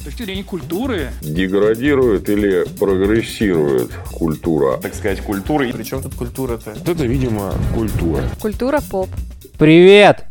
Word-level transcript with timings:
С 0.00 0.04
точки 0.04 0.22
зрения 0.22 0.44
культуры, 0.44 1.10
Деградирует 1.20 2.30
или 2.30 2.64
прогрессирует 2.78 3.92
культура? 4.10 4.78
так 4.78 4.94
сказать, 4.94 5.20
культуры. 5.20 5.70
Причем 5.74 6.02
тут 6.02 6.14
культура-то? 6.14 6.70
Вот 6.70 6.88
это, 6.88 7.04
видимо, 7.04 7.52
культура. 7.74 8.22
Культура 8.40 8.80
поп. 8.80 9.10
Привет! 9.58 10.24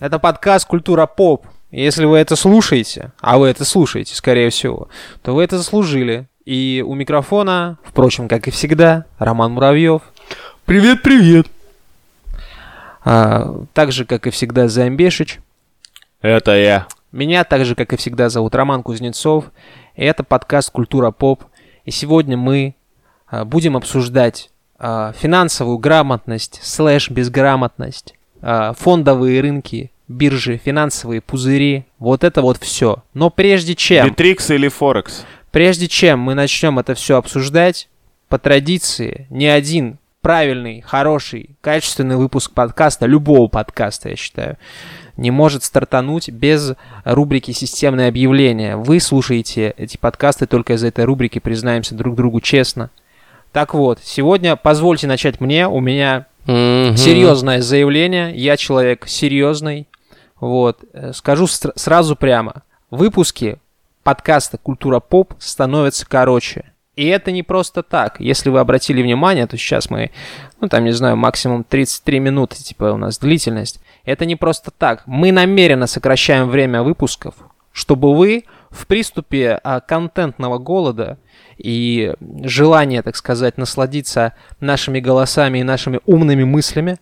Это 0.00 0.18
подкаст 0.18 0.66
«Культура 0.66 1.06
поп». 1.06 1.46
Если 1.70 2.06
вы 2.06 2.18
это 2.18 2.34
слушаете, 2.34 3.12
а 3.20 3.38
вы 3.38 3.46
это 3.46 3.64
слушаете, 3.64 4.16
скорее 4.16 4.50
всего, 4.50 4.88
то 5.22 5.32
вы 5.32 5.44
это 5.44 5.58
заслужили. 5.58 6.26
И 6.44 6.82
у 6.84 6.96
микрофона, 6.96 7.78
впрочем, 7.84 8.26
как 8.26 8.48
и 8.48 8.50
всегда, 8.50 9.04
Роман 9.20 9.52
Муравьев. 9.52 10.02
Привет, 10.64 11.02
привет! 11.02 11.46
А, 13.04 13.64
так 13.74 13.92
же, 13.92 14.04
как 14.04 14.26
и 14.26 14.30
всегда, 14.30 14.66
Замбешич. 14.66 15.38
Это 16.20 16.56
я. 16.56 16.88
Меня, 17.12 17.44
так 17.44 17.66
же, 17.66 17.74
как 17.74 17.92
и 17.92 17.96
всегда, 17.96 18.30
зовут 18.30 18.54
Роман 18.54 18.82
Кузнецов. 18.82 19.52
И 19.96 20.02
это 20.02 20.24
подкаст 20.24 20.70
«Культура 20.70 21.10
поп». 21.10 21.44
И 21.84 21.90
сегодня 21.90 22.38
мы 22.38 22.74
а, 23.26 23.44
будем 23.44 23.76
обсуждать 23.76 24.50
а, 24.78 25.12
финансовую 25.12 25.76
грамотность, 25.76 26.60
слэш 26.62 27.10
безграмотность, 27.10 28.14
а, 28.40 28.72
фондовые 28.72 29.42
рынки, 29.42 29.90
биржи, 30.08 30.56
финансовые 30.56 31.20
пузыри. 31.20 31.84
Вот 31.98 32.24
это 32.24 32.40
вот 32.40 32.56
все. 32.56 33.02
Но 33.12 33.28
прежде 33.28 33.74
чем... 33.74 34.08
Битрикс 34.08 34.50
или 34.50 34.68
Форекс? 34.68 35.26
Прежде 35.50 35.88
чем 35.88 36.18
мы 36.18 36.32
начнем 36.32 36.78
это 36.78 36.94
все 36.94 37.18
обсуждать, 37.18 37.90
по 38.28 38.38
традиции, 38.38 39.26
ни 39.28 39.44
один 39.44 39.98
правильный, 40.22 40.80
хороший, 40.80 41.50
качественный 41.60 42.16
выпуск 42.16 42.52
подкаста, 42.52 43.04
любого 43.04 43.48
подкаста, 43.48 44.08
я 44.08 44.16
считаю, 44.16 44.56
не 45.16 45.30
может 45.30 45.64
стартануть 45.64 46.28
без 46.30 46.74
рубрики 47.04 47.50
«Системное 47.50 48.08
объявление». 48.08 48.76
Вы 48.76 49.00
слушаете 49.00 49.74
эти 49.76 49.96
подкасты 49.96 50.46
только 50.46 50.74
из 50.74 50.84
этой 50.84 51.04
рубрики, 51.04 51.38
признаемся 51.38 51.94
друг 51.94 52.14
другу 52.14 52.40
честно. 52.40 52.90
Так 53.52 53.74
вот, 53.74 53.98
сегодня 54.02 54.56
позвольте 54.56 55.06
начать 55.06 55.40
мне, 55.40 55.68
у 55.68 55.80
меня 55.80 56.26
серьезное 56.46 57.60
заявление, 57.60 58.34
я 58.34 58.56
человек 58.56 59.06
серьезный. 59.06 59.86
Вот, 60.40 60.80
э, 60.92 61.12
скажу 61.12 61.46
сразу 61.46 62.16
прямо, 62.16 62.62
выпуски 62.90 63.58
подкаста 64.02 64.58
«Культура 64.58 64.98
поп» 64.98 65.34
становятся 65.38 66.04
короче. 66.04 66.71
И 66.94 67.06
это 67.06 67.32
не 67.32 67.42
просто 67.42 67.82
так. 67.82 68.20
Если 68.20 68.50
вы 68.50 68.60
обратили 68.60 69.02
внимание, 69.02 69.46
то 69.46 69.56
сейчас 69.56 69.88
мы, 69.88 70.10
ну 70.60 70.68
там, 70.68 70.84
не 70.84 70.92
знаю, 70.92 71.16
максимум 71.16 71.64
33 71.64 72.20
минуты, 72.20 72.56
типа 72.56 72.92
у 72.92 72.98
нас 72.98 73.18
длительность. 73.18 73.80
Это 74.04 74.26
не 74.26 74.36
просто 74.36 74.70
так. 74.70 75.02
Мы 75.06 75.32
намеренно 75.32 75.86
сокращаем 75.86 76.50
время 76.50 76.82
выпусков, 76.82 77.34
чтобы 77.72 78.14
вы 78.14 78.44
в 78.70 78.86
приступе 78.86 79.58
а, 79.64 79.80
контентного 79.80 80.58
голода 80.58 81.18
и 81.56 82.14
желания, 82.44 83.02
так 83.02 83.16
сказать, 83.16 83.56
насладиться 83.56 84.34
нашими 84.60 85.00
голосами 85.00 85.58
и 85.58 85.64
нашими 85.64 86.00
умными 86.04 86.44
мыслями, 86.44 86.98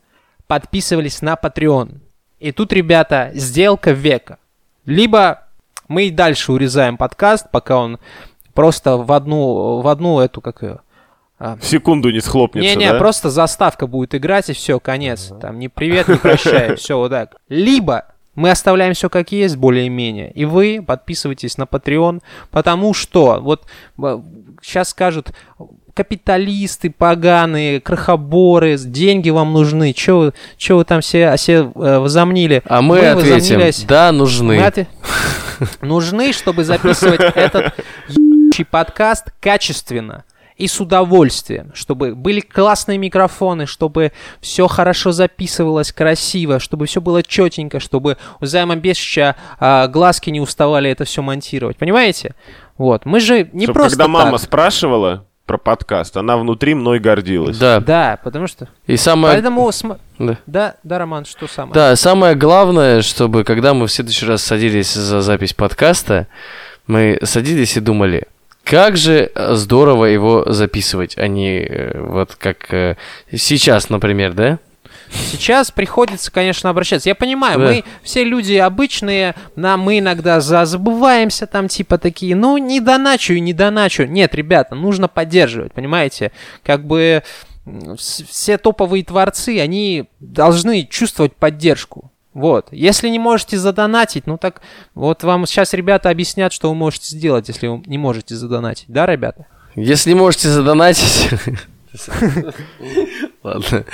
подписывались 0.47 1.21
на 1.21 1.35
Patreon. 1.35 1.99
И 2.39 2.53
тут, 2.53 2.73
ребята, 2.73 3.31
сделка 3.35 3.91
века. 3.91 4.39
Либо 4.85 5.49
мы 5.89 6.07
и 6.07 6.11
дальше 6.11 6.53
урезаем 6.53 6.97
подкаст, 6.97 7.51
пока 7.51 7.79
он 7.79 7.99
просто 8.55 8.97
в 8.97 9.11
одну, 9.13 9.81
в 9.81 9.89
одну 9.89 10.21
эту, 10.21 10.41
как 10.41 10.63
ее, 10.63 10.79
В 11.39 11.59
секунду 11.63 12.11
не 12.11 12.21
схлопнется, 12.21 12.69
не-не, 12.77 12.93
да? 12.93 12.99
просто 12.99 13.31
заставка 13.31 13.87
будет 13.87 14.15
играть, 14.15 14.51
и 14.51 14.53
все, 14.53 14.79
конец. 14.81 15.33
Там 15.41 15.59
ни 15.59 15.69
привет, 15.69 16.09
ни 16.09 16.15
прощай, 16.15 16.75
все 16.77 16.99
вот 16.99 17.11
так. 17.11 17.37
Либо 17.49 18.05
мы 18.35 18.51
оставляем 18.51 18.95
все 18.95 19.09
как 19.11 19.33
есть, 19.33 19.57
более-менее, 19.57 20.31
и 20.33 20.45
вы 20.45 20.83
подписывайтесь 20.87 21.59
на 21.59 21.65
Patreon, 21.65 22.21
потому 22.51 22.95
что, 22.95 23.41
вот 23.41 23.65
сейчас 24.63 24.91
скажут, 24.91 25.33
капиталисты 25.95 26.89
поганые, 26.91 27.81
крохоборы, 27.81 28.77
деньги 28.79 29.29
вам 29.31 29.53
нужны, 29.53 29.93
что 29.97 30.19
вы, 30.19 30.33
чё 30.57 30.77
вы 30.77 30.85
там 30.85 31.01
все, 31.01 31.35
все 31.37 31.55
э, 31.75 31.99
возомнили? 31.99 32.63
А 32.65 32.81
мы, 32.81 33.01
ответим, 33.01 33.57
возомнились- 33.59 33.85
да, 33.87 34.13
нужны. 34.13 34.57
мы 34.57 34.63
отве- 34.63 34.87
нужны, 35.83 36.33
чтобы 36.33 36.65
записывать 36.65 37.21
этот 37.21 37.75
ебучий 38.61 38.65
подкаст 38.65 39.33
качественно 39.41 40.25
и 40.57 40.67
с 40.67 40.79
удовольствием, 40.79 41.73
чтобы 41.75 42.15
были 42.15 42.41
классные 42.41 42.99
микрофоны, 42.99 43.67
чтобы 43.67 44.13
все 44.41 44.67
хорошо 44.69 45.11
записывалось, 45.11 45.91
красиво, 45.91 46.59
чтобы 46.59 46.85
все 46.87 47.01
было 47.01 47.23
четенько, 47.23 47.81
чтобы 47.81 48.19
у 48.41 48.47
Займа 48.47 48.77
Бешича 48.77 49.37
а, 49.59 49.87
глазки 49.89 50.29
не 50.29 50.41
уставали 50.41 50.91
это 50.91 51.05
все 51.05 51.23
монтировать. 51.23 51.79
Понимаете? 51.79 52.35
Вот. 52.77 53.07
Мы 53.07 53.21
же 53.21 53.49
не 53.53 53.65
Чтоб 53.65 53.75
просто 53.75 53.91
когда 53.97 54.09
мама 54.09 54.33
так. 54.33 54.43
спрашивала 54.43 55.25
про 55.47 55.57
подкаст, 55.57 56.17
она 56.19 56.37
внутри 56.37 56.75
мной 56.75 56.99
гордилась. 56.99 57.57
Да. 57.59 57.81
Да, 57.81 58.19
потому 58.23 58.47
что... 58.47 58.69
И 58.87 58.97
самое... 58.97 59.35
Поэтому... 59.35 59.73
см- 59.73 59.99
Да. 60.19 60.37
Да, 60.47 60.77
да, 60.85 60.99
Роман, 60.99 61.25
что 61.25 61.49
самое? 61.49 61.73
Да, 61.75 61.97
самое 61.97 62.35
главное, 62.35 63.01
чтобы 63.01 63.45
когда 63.45 63.73
мы 63.73 63.87
в 63.87 63.93
следующий 63.93 64.27
раз 64.27 64.43
садились 64.43 64.93
за 64.93 65.23
запись 65.23 65.55
подкаста, 65.55 66.27
мы 66.87 67.19
садились 67.23 67.77
и 67.77 67.81
думали, 67.81 68.27
как 68.65 68.97
же 68.97 69.31
э, 69.35 69.55
здорово 69.55 70.05
его 70.07 70.45
записывать, 70.53 71.17
а 71.19 71.27
не 71.29 71.61
э, 71.61 72.01
вот 72.01 72.35
как 72.37 72.73
э, 72.73 72.97
сейчас, 73.33 73.89
например, 73.91 74.33
да? 74.35 74.59
Сейчас 75.13 75.73
приходится, 75.73 76.31
конечно, 76.31 76.71
обращаться. 76.71 77.09
Я 77.09 77.17
понимаю, 77.17 77.59
Да. 77.59 77.65
мы 77.67 77.85
все 78.05 78.23
люди 78.23 78.55
обычные, 78.55 79.35
нам 79.57 79.81
мы 79.81 79.99
иногда 79.99 80.41
за- 80.41 80.65
забываемся 80.67 81.47
там, 81.49 81.67
типа 81.67 81.99
такие, 81.99 82.37
ну, 82.37 82.57
не 82.59 82.79
доначу 82.81 83.33
и 83.33 83.41
не 83.41 83.53
доначу. 83.53 84.05
Нет, 84.05 84.35
ребята, 84.37 84.77
нужно 84.77 85.09
поддерживать, 85.09 85.73
понимаете? 85.73 86.31
Как 86.63 86.85
бы 86.87 87.25
все 88.29 88.57
топовые 88.57 89.05
творцы, 89.05 89.59
они 89.61 90.05
должны 90.21 90.87
чувствовать 90.87 91.35
поддержку. 91.35 92.13
Вот. 92.41 92.69
Если 92.73 93.09
не 93.09 93.19
можете 93.19 93.59
задонатить, 93.59 94.27
ну 94.27 94.39
так 94.39 94.63
вот 94.95 95.23
вам 95.23 95.47
сейчас 95.47 95.75
ребята 95.75 96.09
объяснят, 96.11 96.53
что 96.53 96.69
вы 96.71 96.75
можете 96.75 97.15
сделать, 97.17 97.49
если 97.49 97.67
вы 97.69 97.83
не 97.87 97.99
можете 97.99 98.35
задонатить. 98.35 98.87
Да, 98.89 99.07
ребята? 99.07 99.47
Если 99.77 100.11
не 100.11 100.17
можете 100.19 100.49
задонатить... 100.49 101.29
Ладно. 103.43 103.85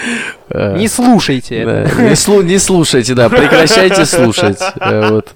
Не 0.78 0.88
слушайте. 0.88 1.64
Да, 1.64 1.82
Не, 2.02 2.12
слу- 2.14 2.42
не 2.42 2.58
слушайте, 2.58 3.14
да, 3.14 3.28
прекращайте 3.28 4.04
слушать. 4.04 4.58
Э, 4.80 5.10
Вот. 5.10 5.34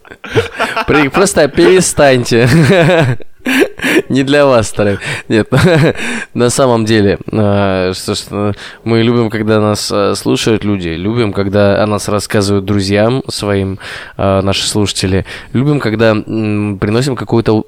Просто 1.12 1.48
перестаньте. 1.48 2.48
Не 4.08 4.22
для 4.22 4.46
вас 4.46 4.68
стараюсь. 4.68 5.00
Нет, 5.28 5.48
на 6.34 6.50
самом 6.50 6.84
деле, 6.84 7.18
э, 7.30 7.92
что 7.94 8.14
э, 8.30 8.52
мы 8.84 9.02
любим, 9.02 9.30
когда 9.30 9.60
нас 9.60 9.90
э, 9.92 10.14
слушают 10.14 10.64
люди, 10.64 10.88
любим, 10.88 11.32
когда 11.32 11.82
о 11.82 11.86
нас 11.86 12.08
рассказывают 12.08 12.64
друзьям 12.64 13.22
своим 13.28 13.78
э, 14.16 14.40
наши 14.42 14.66
слушатели, 14.66 15.24
любим, 15.52 15.80
когда 15.80 16.14
приносим 16.14 17.16
какую-то 17.16 17.64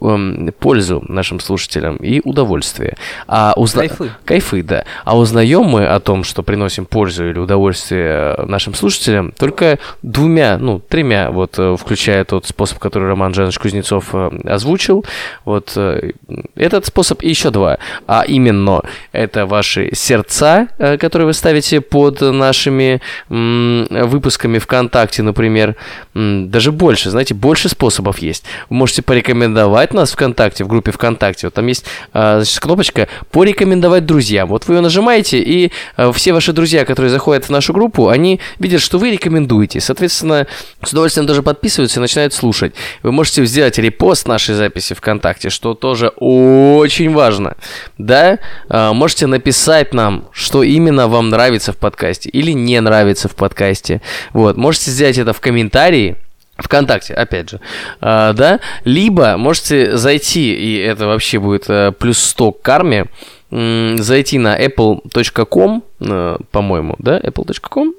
пользу 0.59 1.05
нашим 1.09 1.41
слушателям 1.41 1.97
и 1.97 2.21
удовольствие. 2.25 2.97
А 3.27 3.55
узна- 3.57 3.89
Кайфы. 3.89 4.11
Кайфы, 4.25 4.63
да. 4.63 4.85
А 5.05 5.17
узнаем 5.17 5.65
мы 5.65 5.87
о 5.87 6.01
том, 6.01 6.25
что 6.25 6.43
приносим 6.43 6.87
пользу 6.87 7.29
или 7.29 7.39
удовольствие 7.39 8.35
э, 8.37 8.47
нашим 8.47 8.75
слушателям, 8.75 9.33
только 9.33 9.79
двумя, 10.03 10.59
ну, 10.59 10.81
тремя, 10.81 11.31
вот, 11.31 11.59
э, 11.59 11.77
включая 11.79 12.25
тот 12.25 12.47
способ, 12.47 12.79
который 12.79 13.09
Роман 13.09 13.35
Жанович 13.35 13.59
Кузнецов 13.59 14.11
э, 14.13 14.31
озвучил. 14.45 15.05
Вот 15.45 15.62
э, 15.77 16.13
этот 16.57 16.87
способ 16.87 17.23
и 17.23 17.29
еще 17.29 17.51
два. 17.51 17.79
А 18.07 18.25
именно, 18.27 18.83
это 19.13 19.47
ваши 19.47 19.91
сердца, 19.95 20.69
э, 20.79 20.97
которые 20.97 21.27
вы 21.27 21.33
ставите 21.33 21.81
под 21.81 22.21
нашими 22.21 23.01
выпусками 23.29 24.59
ВКонтакте, 24.59 25.23
например. 25.23 25.77
Даже 26.15 26.73
больше, 26.73 27.11
знаете, 27.11 27.35
больше 27.35 27.69
способов 27.69 28.19
есть. 28.19 28.45
Вы 28.69 28.77
можете 28.77 29.03
порекомендовать 29.03 29.95
нас 29.95 30.13
ВКонтакте, 30.13 30.65
в 30.65 30.69
группе 30.69 30.93
ВКонтакте. 30.93 31.47
Вот 31.47 31.55
там 31.55 31.67
есть 31.67 31.85
а, 32.13 32.37
значит, 32.37 32.61
кнопочка 32.61 33.09
«Порекомендовать 33.31 34.07
друзьям». 34.07 34.49
Вот 34.49 34.67
вы 34.69 34.75
ее 34.77 34.81
нажимаете, 34.81 35.39
и 35.41 35.73
все 36.13 36.33
ваши 36.33 36.53
друзья, 36.53 36.85
которые 36.85 37.11
заходят 37.11 37.45
в 37.45 37.51
нашу 37.51 37.73
группу, 37.73 38.09
они 38.09 38.41
видят, 38.59 38.81
что 38.81 38.99
вы 38.99 39.11
рекомендуете. 39.11 39.81
Соответственно, 39.81 40.47
с 40.83 40.93
удовольствием 40.93 41.27
тоже 41.27 41.43
подписываются 41.43 42.01
и 42.01 42.03
начинают 42.03 42.35
слушать. 42.35 42.75
Вы 43.03 43.13
можете 43.13 43.45
сделать 43.47 43.79
репост 43.79 44.27
нашей 44.29 44.55
записи 44.55 44.95
ВКонтакте, 44.95 45.51
что 45.53 45.75
тоже 45.75 46.09
очень 46.17 47.13
важно. 47.15 47.57
Да? 47.99 48.39
А, 48.69 48.93
Можете 48.93 49.27
написать 49.27 49.95
нам, 49.95 50.25
что 50.33 50.63
именно 50.63 51.09
вам 51.09 51.29
нравится 51.29 51.73
в 51.73 51.77
подкасте 51.77 52.29
или 52.31 52.53
не 52.53 52.81
нравится 52.81 53.29
в 53.29 53.35
подкасте. 53.37 54.01
Вот. 54.33 54.57
Можете 54.57 54.91
сделать 54.91 55.19
это 55.19 55.33
в 55.33 55.41
комментарии. 55.41 56.17
ВКонтакте, 56.59 57.15
опять 57.15 57.51
же, 57.51 57.61
А, 58.01 58.33
да, 58.35 58.61
либо 58.85 59.37
можете 59.37 59.97
зайти, 59.97 60.55
и 60.55 60.77
это 60.79 61.07
вообще 61.07 61.39
будет 61.41 61.65
э, 61.69 61.93
плюс 61.99 62.19
100 62.19 62.53
к 62.53 62.63
карме, 62.63 63.07
зайти 63.51 64.39
на 64.39 64.57
apple.com, 64.61 65.83
э, 66.01 66.37
по-моему, 66.53 66.95
да, 66.99 67.19
apple.com, 67.19 67.95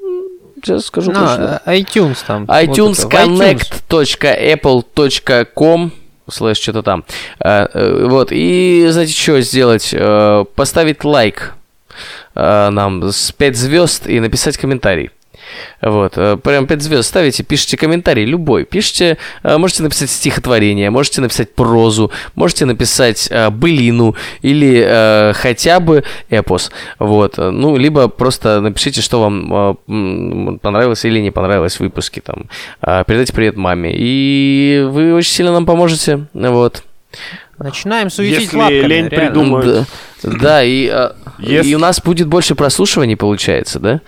сейчас 0.64 0.86
скажу 0.86 1.12
Ну, 1.12 1.20
точно. 1.20 1.62
э, 1.66 1.78
iTunes 1.80 2.18
там. 2.26 2.46
iTunes 2.46 3.04
вот 3.04 3.14
connect.apple.com 3.14 5.92
слэш 6.30 6.58
что-то 6.58 6.84
там. 6.84 7.04
Э, 7.40 7.68
э, 7.74 8.06
Вот, 8.08 8.30
и 8.32 8.88
знаете, 8.90 9.14
что 9.14 9.42
сделать? 9.42 9.90
Э, 9.94 10.46
Поставить 10.56 11.04
лайк 11.04 11.54
э, 12.36 12.70
нам 12.70 13.04
с 13.12 13.32
5 13.32 13.56
звезд 13.58 14.08
и 14.08 14.20
написать 14.20 14.58
комментарий. 14.58 15.12
Вот, 15.82 16.14
э, 16.18 16.38
прям 16.38 16.68
5 16.68 16.82
звезд 16.82 17.10
ставите, 17.10 17.44
пишите 17.44 17.78
комментарий 17.78 18.26
любой. 18.26 18.66
Пишите, 18.66 19.18
э, 19.44 19.58
можете 19.58 19.84
написать 19.84 20.10
стихотворение, 20.10 20.90
можете 20.90 21.22
написать 21.22 21.54
прозу, 21.56 22.12
можете 22.36 22.66
написать 22.66 23.28
э, 23.32 23.50
былину 23.50 24.16
или 24.42 25.34
хотя 25.36 25.80
бы 25.80 26.04
эпос. 26.30 26.72
Вот, 27.00 27.38
ну, 27.38 27.78
либо 27.78 28.08
просто 28.08 28.62
напишите, 28.62 29.02
что 29.02 29.22
вам 29.22 30.58
понравилось 30.60 31.06
или 31.06 31.20
не 31.20 31.32
понравилось 31.32 31.76
в 31.78 31.80
выпуске. 31.82 32.22
Там, 32.22 32.50
передайте 33.06 33.34
привет 33.34 33.58
маме. 33.58 33.92
И 33.96 34.86
вы 34.90 35.14
очень 35.14 35.32
сильно 35.32 35.52
нам 35.52 35.66
поможете. 35.66 36.26
Вот. 36.34 36.84
Начинаем 37.60 38.10
суетить 38.10 38.42
Если 38.42 38.58
лапками, 38.58 38.80
лень 38.82 39.08
реально. 39.10 39.28
придумать. 39.28 39.66
Думаю- 39.66 39.66
Да, 39.82 39.86
да, 40.24 40.64
и, 40.64 40.90
э, 40.92 41.12
Если- 41.40 41.70
и 41.72 41.76
у 41.76 41.80
нас 41.80 42.02
будет 42.02 42.28
больше 42.28 42.56
прослушиваний, 42.56 43.16
получается, 43.16 43.80
да? 43.80 44.02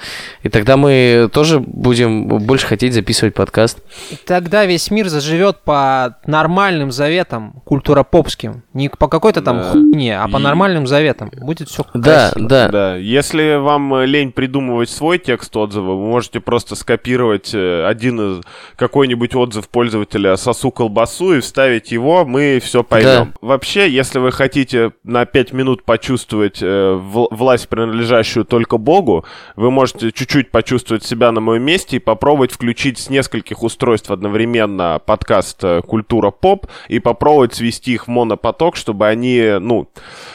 И 0.44 0.50
тогда 0.50 0.77
мы 0.77 1.29
тоже 1.31 1.59
будем 1.59 2.27
больше 2.27 2.67
хотеть 2.67 2.94
записывать 2.94 3.33
подкаст. 3.33 3.79
Тогда 4.25 4.65
весь 4.65 4.89
мир 4.91 5.09
заживет 5.09 5.57
по 5.63 6.17
нормальным 6.25 6.91
заветам 6.91 7.62
культуропопским. 7.65 8.63
Не 8.73 8.89
по 8.89 9.07
какой-то 9.07 9.41
там 9.41 9.57
Да. 9.57 9.71
хуйне, 9.71 10.17
а 10.19 10.27
по 10.27 10.38
И- 10.38 10.41
нормальным 10.41 10.88
заветам. 10.88 11.31
Будет 11.41 11.69
все 11.69 11.85
Да, 11.94 12.31
да. 12.35 12.69
Да, 12.69 12.95
если 12.95 13.56
вам 13.56 13.94
э, 13.95 14.06
лень 14.06 14.31
придумывать 14.31 14.89
свой 14.89 15.17
текст 15.19 15.56
отзыва, 15.56 15.94
вы 15.95 16.07
можете 16.07 16.39
просто 16.39 16.75
скопировать 16.75 17.51
э, 17.53 17.85
один 17.85 18.19
из 18.39 18.44
какой-нибудь 18.75 19.35
отзыв 19.35 19.69
пользователя 19.69 20.35
сосу 20.38 20.71
колбасу 20.71 21.33
и 21.35 21.39
вставить 21.41 21.91
его, 21.91 22.25
мы 22.25 22.59
все 22.63 22.83
поймем. 22.83 23.33
Вообще, 23.41 23.89
если 23.89 24.19
вы 24.19 24.31
хотите 24.31 24.91
на 25.03 25.25
5 25.25 25.53
минут 25.53 25.83
почувствовать 25.83 26.04
э, 26.09 26.99
вл- 26.99 27.27
власть, 27.31 27.69
принадлежащую 27.69 28.45
только 28.45 28.77
Богу, 28.77 29.25
вы 29.55 29.71
можете 29.71 30.11
чуть-чуть 30.11 30.51
почувствовать 30.51 31.03
себя 31.03 31.31
на 31.31 31.41
моем 31.41 31.63
месте 31.63 31.97
и 31.97 31.99
попробовать 31.99 32.51
включить 32.51 32.99
с 32.99 33.09
нескольких 33.09 33.63
устройств 33.63 34.11
одновременно 34.11 34.99
подкаст 35.05 35.63
э, 35.63 35.81
«Культура 35.81 36.31
поп» 36.31 36.67
и 36.87 36.99
попробовать 36.99 37.53
свести 37.55 37.93
их 37.93 38.07
в 38.07 38.09
монопоток, 38.09 38.75
чтобы 38.75 39.07
они, 39.07 39.57
ну, 39.59 39.89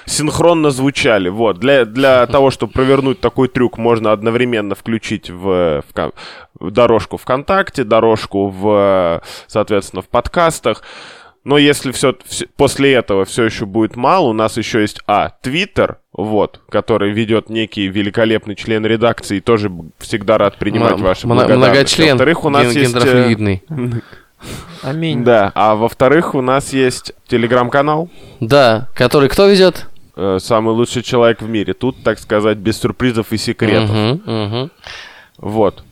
синхронно 0.06 0.70
звучали. 0.70 1.28
Вот. 1.28 1.58
Для, 1.58 1.84
для 1.84 2.26
того, 2.26 2.50
чтобы 2.50 2.72
провернуть 2.72 3.20
такой 3.20 3.48
трюк, 3.48 3.78
можно 3.78 4.12
одновременно 4.12 4.74
включить 4.74 5.30
в, 5.30 5.82
в 5.88 5.94
ко- 5.94 6.12
в 6.58 6.70
дорожку 6.70 7.16
ВКонтакте, 7.16 7.84
дорожку 7.84 8.48
в, 8.48 9.22
соответственно, 9.46 10.02
в 10.02 10.08
подкастах. 10.08 10.82
Но 11.42 11.56
если 11.56 11.90
все, 11.92 12.14
после 12.56 12.92
этого 12.92 13.24
все 13.24 13.44
еще 13.44 13.64
будет 13.64 13.96
мало, 13.96 14.26
у 14.28 14.32
нас 14.34 14.58
еще 14.58 14.82
есть, 14.82 15.00
а, 15.06 15.30
Твиттер, 15.40 15.98
вот, 16.12 16.60
который 16.68 17.12
ведет 17.12 17.48
некий 17.48 17.86
великолепный 17.88 18.54
член 18.54 18.84
редакции, 18.84 19.38
и 19.38 19.40
тоже 19.40 19.70
всегда 19.98 20.36
рад 20.36 20.58
принимать 20.58 20.92
М- 20.92 21.02
ваши 21.02 21.26
мно- 21.26 21.36
благодарности. 21.36 21.70
Многочлен, 21.70 22.10
Во-вторых, 22.12 22.44
у 22.44 22.48
нас 22.50 22.62
ген- 22.64 22.82
есть... 22.82 22.94
э, 22.94 22.98
гендрофлюидный. 22.98 23.62
Аминь. 24.82 25.24
Да, 25.24 25.52
а 25.54 25.74
во-вторых, 25.76 26.34
у 26.34 26.40
нас 26.42 26.72
есть 26.72 27.12
телеграм-канал, 27.26 28.08
Да, 28.40 28.88
который 28.94 29.28
кто 29.28 29.46
ведет? 29.46 29.86
э, 30.16 30.38
самый 30.40 30.74
лучший 30.74 31.02
человек 31.02 31.40
в 31.42 31.48
мире. 31.48 31.72
Тут, 31.74 32.02
так 32.02 32.18
сказать, 32.18 32.58
без 32.58 32.78
сюрпризов 32.80 33.32
и 33.32 33.38
секретов. 33.38 34.20
Вот. 35.38 35.84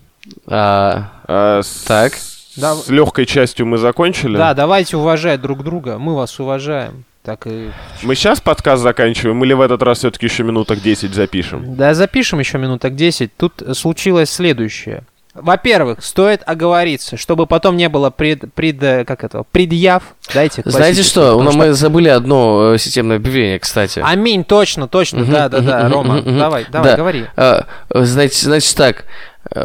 А, 0.47 1.13
А, 1.27 1.63
с, 1.63 1.85
Так. 1.87 2.13
Да. 2.61 2.75
С 2.75 2.89
легкой 2.89 3.27
частью 3.27 3.67
мы 3.67 3.79
закончили. 3.79 4.37
Да, 4.37 4.55
давайте 4.55 4.97
уважать 4.97 5.41
друг 5.41 5.63
друга. 5.63 5.99
Мы 5.99 6.15
вас 6.15 6.39
уважаем. 6.41 7.05
Так 7.23 7.47
и... 7.47 7.71
Мы 8.03 8.15
сейчас 8.15 8.41
подкаст 8.41 8.83
заканчиваем 8.83 9.43
или 9.45 9.53
в 9.53 9.61
этот 9.61 9.83
раз 9.83 9.99
все-таки 9.99 10.27
еще 10.27 10.45
минуток 10.45 10.81
10 10.81 11.13
запишем? 11.15 11.77
Да, 11.77 11.93
запишем 11.95 12.39
еще 12.39 12.59
минуток 12.59 12.95
10. 12.95 13.37
Тут 13.37 13.63
случилось 13.75 14.31
следующее. 14.31 15.05
Во-первых, 15.35 16.03
стоит 16.03 16.43
оговориться, 16.47 17.17
чтобы 17.17 17.47
потом 17.47 17.77
не 17.77 17.89
было 17.89 18.11
пред, 18.11 18.53
пред, 18.55 18.83
э, 18.83 19.05
как 19.05 19.23
это, 19.25 19.45
предъяв. 19.51 20.03
Дайте 20.35 20.63
знаете 20.65 21.03
что? 21.03 21.39
потому 21.39 21.53
Ну, 21.53 21.57
мы 21.57 21.73
забыли 21.75 22.09
одно 22.09 22.75
э, 22.75 22.79
системное 22.79 23.17
объявление, 23.19 23.59
кстати. 23.59 24.01
Аминь, 24.05 24.43
точно, 24.43 24.89
точно, 24.89 25.21
Мгм, 25.21 25.33
да, 25.33 25.49
да, 25.49 25.61
да, 25.61 25.85
мгм, 25.85 25.93
Рома, 25.93 26.23
давай, 26.23 26.67
давай, 26.71 26.91
Да. 26.91 26.97
говори. 26.97 27.27
А, 27.37 27.67
э, 27.91 28.05
Значит, 28.05 28.39
значит 28.39 28.77
так, 28.77 29.05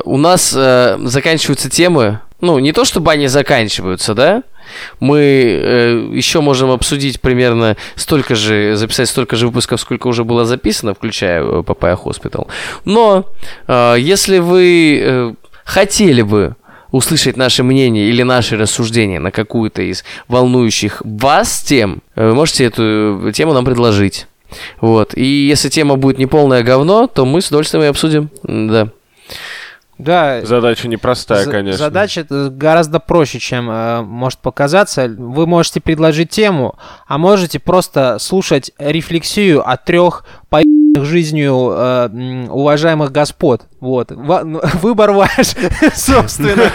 у 0.06 0.18
нас 0.18 0.54
э, 0.56 0.98
заканчиваются 1.04 1.70
темы, 1.70 2.20
ну, 2.42 2.60
не 2.60 2.74
то 2.74 2.84
чтобы 2.84 3.12
они 3.12 3.28
заканчиваются, 3.28 4.14
да? 4.14 4.44
Мы 5.00 5.20
э, 5.20 6.10
еще 6.14 6.42
можем 6.42 6.72
обсудить 6.72 7.22
примерно 7.22 7.78
столько 7.96 8.36
же, 8.36 8.76
записать 8.76 9.10
столько 9.10 9.36
же 9.36 9.48
выпусков, 9.48 9.80
сколько 9.80 10.08
уже 10.08 10.24
было 10.24 10.46
записано, 10.46 10.94
включая 10.94 11.42
э, 11.42 11.46
Papaya 11.62 11.98
Hospital. 12.02 12.48
Но 12.86 13.26
э, 13.68 13.96
если 14.00 14.40
вы 14.40 15.00
э, 15.02 15.34
хотели 15.64 16.22
бы 16.22 16.56
услышать 16.92 17.38
наше 17.38 17.64
мнение 17.64 18.08
или 18.10 18.24
наши 18.24 18.56
рассуждения 18.56 19.20
на 19.20 19.32
какую-то 19.32 19.82
из 19.82 20.04
волнующих 20.28 21.02
вас 21.04 21.64
тем, 21.64 22.02
э, 22.16 22.28
вы 22.28 22.36
можете 22.36 22.66
эту 22.66 23.32
тему 23.34 23.54
нам 23.54 23.66
предложить. 23.66 24.28
Вот. 24.80 25.18
И 25.18 25.26
если 25.26 25.70
тема 25.70 25.96
будет 25.96 26.20
неполное 26.20 26.62
говно, 26.62 27.08
то 27.08 27.26
мы 27.26 27.42
с 27.42 27.48
удовольствием 27.48 27.84
ее 27.84 27.90
обсудим. 27.90 28.30
Да. 28.44 28.90
Да, 29.98 30.42
Задача 30.44 30.88
непростая, 30.88 31.46
за- 31.46 31.52
конечно. 31.52 31.78
задача 31.78 32.26
гораздо 32.30 33.00
проще, 33.00 33.40
чем 33.40 33.70
э, 33.70 34.02
может 34.02 34.40
показаться. 34.40 35.08
Вы 35.08 35.46
можете 35.46 35.82
предложить 35.82 36.30
тему, 36.32 36.76
а 37.08 37.18
можете 37.18 37.60
просто 37.60 38.18
слушать 38.20 38.72
рефлексию 38.80 39.68
от 39.68 39.86
трех 39.86 40.26
поебанных 40.54 41.10
жизнью 41.10 41.72
э, 41.76 42.48
уважаемых 42.50 43.12
господ. 43.12 43.64
Вот. 43.80 44.12
Ну, 44.12 44.62
Выбор 44.84 45.12
ваш, 45.12 45.32
собственно. 45.96 46.72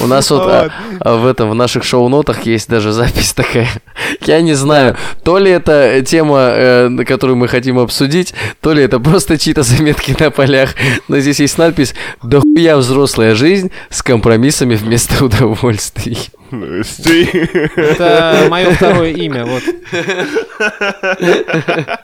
У 0.00 0.06
нас 0.06 0.30
вот 0.30 0.42
а, 0.46 0.70
а, 1.00 1.16
в 1.16 1.26
этом, 1.26 1.50
в 1.50 1.54
наших 1.54 1.84
шоу-нотах 1.84 2.46
есть 2.46 2.70
даже 2.70 2.92
запись 2.92 3.34
такая. 3.34 3.68
Я 4.24 4.40
не 4.40 4.54
знаю, 4.54 4.96
то 5.22 5.36
ли 5.36 5.50
это 5.50 6.02
тема, 6.02 6.50
э, 6.52 7.04
которую 7.06 7.36
мы 7.36 7.46
хотим 7.46 7.78
обсудить, 7.78 8.32
то 8.62 8.72
ли 8.72 8.82
это 8.82 8.98
просто 8.98 9.36
чьи-то 9.36 9.62
заметки 9.62 10.16
на 10.18 10.30
полях. 10.30 10.74
Но 11.08 11.18
здесь 11.18 11.40
есть 11.40 11.58
надпись 11.58 11.94
«Да 12.22 12.40
хуя 12.40 12.78
взрослая 12.78 13.34
жизнь 13.34 13.70
с 13.90 14.02
компромиссами 14.02 14.76
вместо 14.76 15.22
удовольствий». 15.22 16.30
Это 17.76 18.46
мое 18.50 18.70
второе 18.70 19.12
имя, 19.12 19.44
вот. 19.46 19.62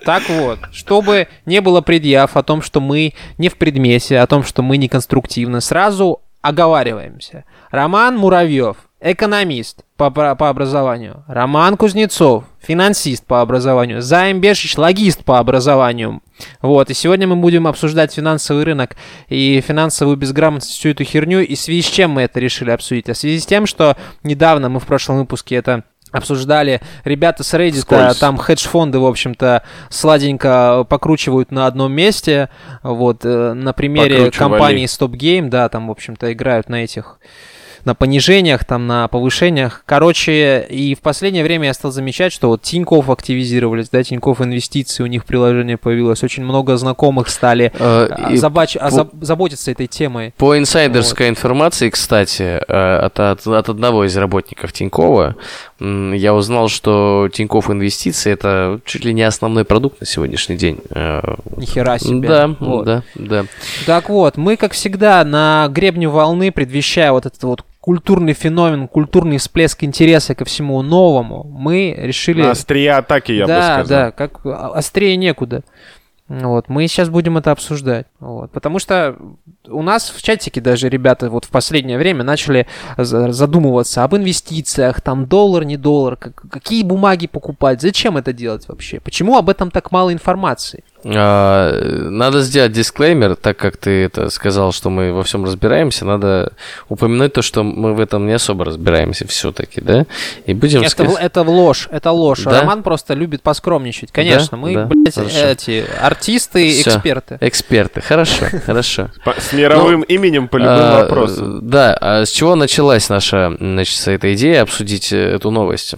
Так 0.05 0.29
вот, 0.29 0.59
чтобы 0.73 1.29
не 1.45 1.61
было 1.61 1.81
предъяв 1.81 2.37
о 2.37 2.43
том, 2.43 2.63
что 2.63 2.81
мы 2.81 3.15
не 3.39 3.49
в 3.49 3.57
предмете, 3.57 4.19
о 4.19 4.27
том, 4.27 4.43
что 4.43 4.63
мы 4.63 4.77
не 4.77 4.89
конструктивны, 4.89 5.61
сразу 5.61 6.21
оговариваемся. 6.43 7.45
Роман 7.71 8.17
Муравьев, 8.17 8.77
экономист 9.01 9.85
по, 9.97 10.11
по 10.11 10.49
образованию. 10.49 11.25
Роман 11.27 11.77
Кузнецов, 11.77 12.45
финансист 12.61 13.27
по 13.27 13.41
образованию. 13.41 14.01
Займ 14.03 14.41
Бешич, 14.41 14.77
логист 14.77 15.25
по 15.25 15.39
образованию. 15.39 16.21
Вот, 16.63 16.91
и 16.91 16.95
сегодня 16.95 17.27
мы 17.27 17.37
будем 17.37 17.67
обсуждать 17.67 18.15
финансовый 18.15 18.65
рынок 18.65 18.97
и 19.29 19.63
финансовую 19.67 20.17
безграмотность, 20.17 20.73
всю 20.73 20.91
эту 20.91 21.05
херню. 21.05 21.41
И 21.41 21.55
в 21.55 21.59
связи 21.59 21.83
с 21.83 21.87
чем 21.87 22.13
мы 22.13 22.23
это 22.23 22.41
решили 22.41 22.71
обсудить? 22.71 23.09
А 23.09 23.15
в 23.15 23.17
связи 23.17 23.41
с 23.41 23.47
тем, 23.47 23.67
что 23.67 23.97
недавно 24.23 24.69
мы 24.69 24.81
в 24.81 24.87
прошлом 24.87 25.19
выпуске 25.19 25.57
это 25.57 25.85
обсуждали 26.13 26.81
ребята 27.05 27.43
с 27.43 27.53
Reddit, 27.55 27.79
Вскользь. 27.79 28.17
там 28.19 28.37
хедж-фонды, 28.37 28.99
в 28.99 29.07
общем-то, 29.07 29.63
сладенько 29.91 30.87
покручивают 30.89 31.51
на 31.51 31.67
одном 31.67 31.93
месте, 31.93 32.49
вот, 32.83 33.25
э, 33.25 33.53
на 33.53 33.73
примере 33.73 34.31
компании 34.31 34.87
Stop 34.87 35.13
Game, 35.13 35.49
да, 35.49 35.69
там, 35.69 35.89
в 35.89 35.91
общем-то, 35.91 36.33
играют 36.33 36.69
на 36.69 36.85
этих 36.85 37.19
на 37.87 37.95
понижениях, 37.95 38.65
там, 38.65 38.87
на 38.89 39.07
повышениях. 39.07 39.83
Короче, 39.87 40.67
и 40.69 40.95
в 40.97 41.01
последнее 41.01 41.45
время 41.45 41.69
я 41.69 41.75
стал 41.75 41.93
замечать, 41.93 42.33
что 42.33 42.49
вот 42.49 42.61
Тинькофф 42.63 43.09
активизировались, 43.09 43.89
да, 43.89 44.03
Тинькофф 44.03 44.43
инвестиции, 44.43 45.05
у 45.05 45.07
них 45.07 45.25
приложение 45.25 45.77
появилось, 45.79 46.23
очень 46.25 46.45
много 46.45 46.77
знакомых 46.77 47.29
стали 47.29 47.73
Э, 47.79 48.09
а, 48.11 48.33
забач- 48.33 48.77
а, 48.79 48.91
по- 48.91 49.25
заботиться 49.25 49.71
этой 49.71 49.87
темой. 49.87 50.35
По 50.37 50.59
инсайдерской 50.59 51.29
информации, 51.29 51.89
кстати, 51.91 52.43
э, 52.43 52.99
от, 52.99 53.21
от, 53.21 53.47
от 53.47 53.69
одного 53.69 54.05
из 54.05 54.17
работников 54.17 54.73
Тинькова, 54.73 55.37
я 55.79 56.35
узнал, 56.35 56.69
что 56.69 57.29
Тиньков 57.33 57.71
Инвестиции 57.71 58.33
это 58.33 58.81
чуть 58.85 59.05
ли 59.05 59.15
не 59.15 59.23
основной 59.23 59.65
продукт 59.65 60.01
на 60.01 60.07
сегодняшний 60.07 60.57
день. 60.57 60.81
Э, 60.91 61.21
Нихера 61.57 61.99
себе. 61.99 62.29
Да, 62.29 62.49
Вот. 62.59 62.85
да, 62.85 63.03
да. 63.15 63.45
Так 63.87 64.09
вот, 64.09 64.37
мы, 64.37 64.57
как 64.57 64.73
всегда, 64.73 65.23
на 65.25 65.69
гребне 65.71 66.09
волны, 66.09 66.51
предвещая 66.51 67.13
вот 67.13 67.27
этот 67.27 67.43
вот 67.45 67.65
культурный 67.87 68.33
феномен, 68.33 68.89
культурный 68.89 69.39
всплеск 69.39 69.85
интереса 69.85 70.35
ко 70.35 70.45
всему 70.45 70.83
новому, 70.83 71.45
мы 71.45 71.95
решили... 71.97 72.43
На 72.43 72.51
острие 72.51 72.93
атаки, 72.93 73.31
я 73.31 73.45
бы 73.45 73.47
да, 73.47 73.75
сказал. 73.75 73.99
да, 73.99 74.11
как 74.11 74.45
а- 74.45 74.73
острее 74.75 75.17
некуда. 75.17 75.63
Вот, 76.27 76.69
мы 76.69 76.89
сейчас 76.89 77.09
будем 77.09 77.39
это 77.39 77.53
обсуждать. 77.53 78.07
Вот, 78.19 78.51
потому 78.51 78.81
что 78.81 79.15
у 79.69 79.83
нас 79.83 80.11
в 80.11 80.21
чатике 80.21 80.61
даже 80.61 80.89
ребята 80.89 81.31
вот 81.31 81.45
в 81.45 81.51
последнее 81.51 81.97
время 81.97 82.25
начали 82.25 82.67
за- 82.97 83.31
задумываться 83.31 84.03
об 84.03 84.17
инвестициях, 84.17 85.01
там 85.01 85.27
доллар, 85.27 85.63
не 85.63 85.77
доллар, 85.77 86.17
как- 86.17 86.43
какие 86.51 86.83
бумаги 86.83 87.29
покупать, 87.29 87.81
зачем 87.81 88.17
это 88.17 88.33
делать 88.33 88.67
вообще, 88.67 88.99
почему 88.99 89.39
об 89.39 89.49
этом 89.49 89.71
так 89.71 89.93
мало 89.93 90.13
информации. 90.13 90.83
А, 91.15 91.73
Надо 92.11 92.41
сделать 92.41 92.73
дисклеймер, 92.73 93.37
так 93.37 93.57
как 93.57 93.77
ты 93.77 94.05
это 94.05 94.31
сказал, 94.31 94.73
что 94.73 94.91
мы 94.91 95.13
во 95.13 95.23
всем 95.23 95.45
разбираемся, 95.45 96.05
надо 96.05 96.53
упомянуть 96.89 97.33
то, 97.33 97.43
что 97.43 97.63
мы 97.63 97.95
в 97.95 98.01
этом 98.01 98.27
не 98.27 98.33
особо 98.33 98.65
разбираемся 98.65 99.27
все-таки, 99.27 99.81
да? 99.81 100.07
И 100.47 100.55
будем 100.55 100.81
Это, 100.81 100.91
сказать... 100.91 101.17
это 101.21 101.43
ложь, 101.43 101.89
это 101.91 102.11
ложь. 102.11 102.41
Да? 102.45 102.61
Роман 102.61 102.83
просто 102.83 103.15
любит 103.15 103.43
поскромничать. 103.43 104.11
Конечно, 104.13 104.57
мы, 104.57 104.75
Да? 104.75 104.87
блядь, 104.87 105.15
Хорошо. 105.15 105.37
эти 105.39 105.85
артисты, 106.01 106.71
Всё. 106.71 106.91
эксперты. 106.91 107.39
Эксперты, 107.41 108.01
хорошо, 108.01 108.47
хорошо. 108.67 109.11
С 109.39 109.53
мировым 109.53 110.03
именем 110.03 110.49
по 110.49 110.57
любым 110.57 110.73
А, 110.79 111.01
вопросам. 111.03 111.69
Да, 111.69 111.97
а 112.01 112.25
с 112.25 112.31
чего 112.31 112.55
началась 112.55 113.09
наша, 113.09 113.57
значит, 113.61 114.07
эта 114.09 114.35
идея 114.35 114.63
обсудить 114.63 115.13
э, 115.13 115.17
эту 115.37 115.51
новость? 115.51 115.95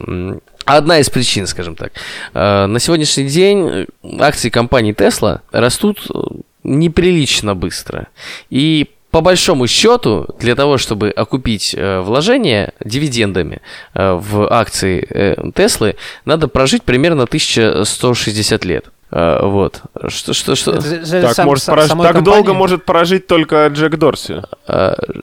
Одна 0.69 0.99
из 0.99 1.09
причин, 1.11 1.47
скажем 1.47 1.75
так. 1.75 1.93
Э, 2.35 2.67
На 2.67 2.79
сегодняшний 2.79 3.25
день 3.29 3.69
э, 3.69 3.87
акции 4.21 4.51
компании 4.51 4.93
Tesla 4.95 5.41
растут 5.53 6.07
э, 6.15 6.19
неприлично 6.65 7.55
быстро. 7.55 8.07
И 8.51 8.87
по 9.11 9.21
большому 9.23 9.67
счету, 9.67 10.27
для 10.39 10.55
того, 10.55 10.77
чтобы 10.77 11.09
окупить 11.11 11.75
э, 11.77 12.01
вложения 12.01 12.73
дивидендами 12.85 13.61
э, 13.95 14.13
в 14.13 14.47
акции 14.53 15.07
э, 15.09 15.51
Теслы, 15.55 15.97
надо 16.27 16.49
прожить 16.49 16.83
примерно 16.83 17.23
1160 17.25 18.65
лет. 18.67 18.85
Вот. 19.11 19.81
Что, 20.09 20.35
что, 20.35 20.55
что? 20.55 20.73
Это 20.73 21.23
Так, 21.23 21.35
сам- 21.35 21.47
может, 21.47 21.65
сам- 21.65 21.75
прож- 21.79 21.89
так 21.89 21.97
компании- 21.97 22.25
долго 22.25 22.53
может 22.53 22.85
прожить 22.85 23.27
только 23.27 23.67
Джек 23.69 23.97
Дорси. 23.97 24.43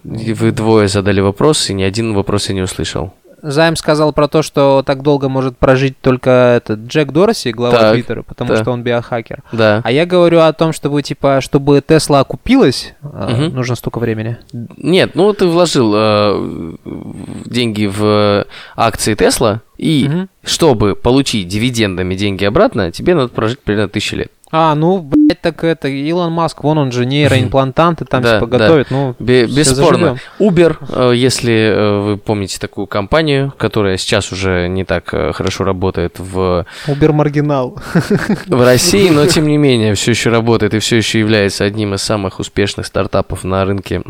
Вы 0.03 0.51
двое 0.51 0.87
задали 0.87 1.21
вопрос, 1.21 1.69
и 1.69 1.75
ни 1.75 1.83
один 1.83 2.15
вопрос 2.15 2.49
я 2.49 2.55
не 2.55 2.63
услышал. 2.63 3.13
Займ 3.47 3.75
сказал 3.75 4.11
про 4.11 4.27
то, 4.27 4.41
что 4.41 4.81
так 4.83 5.03
долго 5.03 5.29
может 5.29 5.57
прожить 5.57 5.99
только 6.01 6.29
этот 6.57 6.79
Джек 6.87 7.11
Дорси, 7.11 7.49
глава 7.49 7.77
Так, 7.77 7.93
Твиттера, 7.93 8.23
потому 8.23 8.49
так. 8.53 8.61
что 8.63 8.71
он 8.71 8.81
биохакер. 8.81 9.43
Да. 9.51 9.81
А 9.83 9.91
я 9.91 10.05
говорю 10.07 10.39
о 10.39 10.51
том, 10.53 10.73
чтобы, 10.73 11.03
типа, 11.03 11.41
чтобы 11.41 11.81
Тесла 11.85 12.21
окупилась, 12.21 12.93
Мгм. 13.03 13.53
нужно 13.55 13.75
столько 13.75 13.99
времени. 13.99 14.37
Нет, 14.77 15.11
ну 15.13 15.31
ты 15.33 15.45
вложил 15.45 15.93
э, 15.95 16.75
деньги 17.45 17.85
в 17.85 18.45
акции 18.75 19.13
Тесла, 19.15 19.61
и 19.77 20.07
Мгм. 20.07 20.29
чтобы 20.43 20.95
получить 20.95 21.47
дивидендами 21.47 22.15
деньги 22.15 22.45
обратно, 22.45 22.91
тебе 22.91 23.13
надо 23.13 23.27
прожить 23.29 23.59
примерно 23.59 23.89
тысячу 23.89 24.15
лет. 24.15 24.31
А, 24.51 24.73
ну, 24.75 24.97
так 25.34 25.63
это, 25.63 25.88
Илон 25.88 26.32
Маск, 26.32 26.63
вон 26.63 26.77
он 26.77 26.91
же 26.91 27.05
нейроимплантанты 27.05 28.05
там, 28.05 28.22
Да, 28.24 28.39
типа, 28.39 28.48
да. 28.51 28.58
готовит, 28.58 28.91
ну, 28.91 29.15
Бе- 29.20 29.46
бесспорно. 29.48 30.17
заживем. 30.17 30.17
Uber, 30.39 31.12
э, 31.12 31.15
если 31.15 31.53
э, 31.53 32.00
вы 32.01 32.17
помните 32.17 32.60
такую 32.60 32.88
компанию, 32.88 33.53
которая 33.58 33.98
сейчас 33.98 34.32
уже 34.32 34.67
не 34.67 34.84
так 34.84 35.13
э, 35.13 35.34
хорошо 35.34 35.63
работает 35.63 36.20
в, 36.20 36.65
Убер-маргинал. 36.88 37.79
в 38.48 38.63
России, 38.63 39.10
но 39.10 39.25
тем 39.27 39.48
не 39.48 39.58
менее 39.58 39.96
все 39.96 40.12
еще 40.12 40.29
работает 40.29 40.74
и 40.74 40.79
все 40.79 40.98
еще 40.98 41.20
является 41.20 41.63
одним 41.65 41.94
из 41.96 42.01
самых 42.01 42.39
успешных 42.39 42.86
стартапов 42.86 43.44
на 43.44 43.65
рынке 43.65 44.01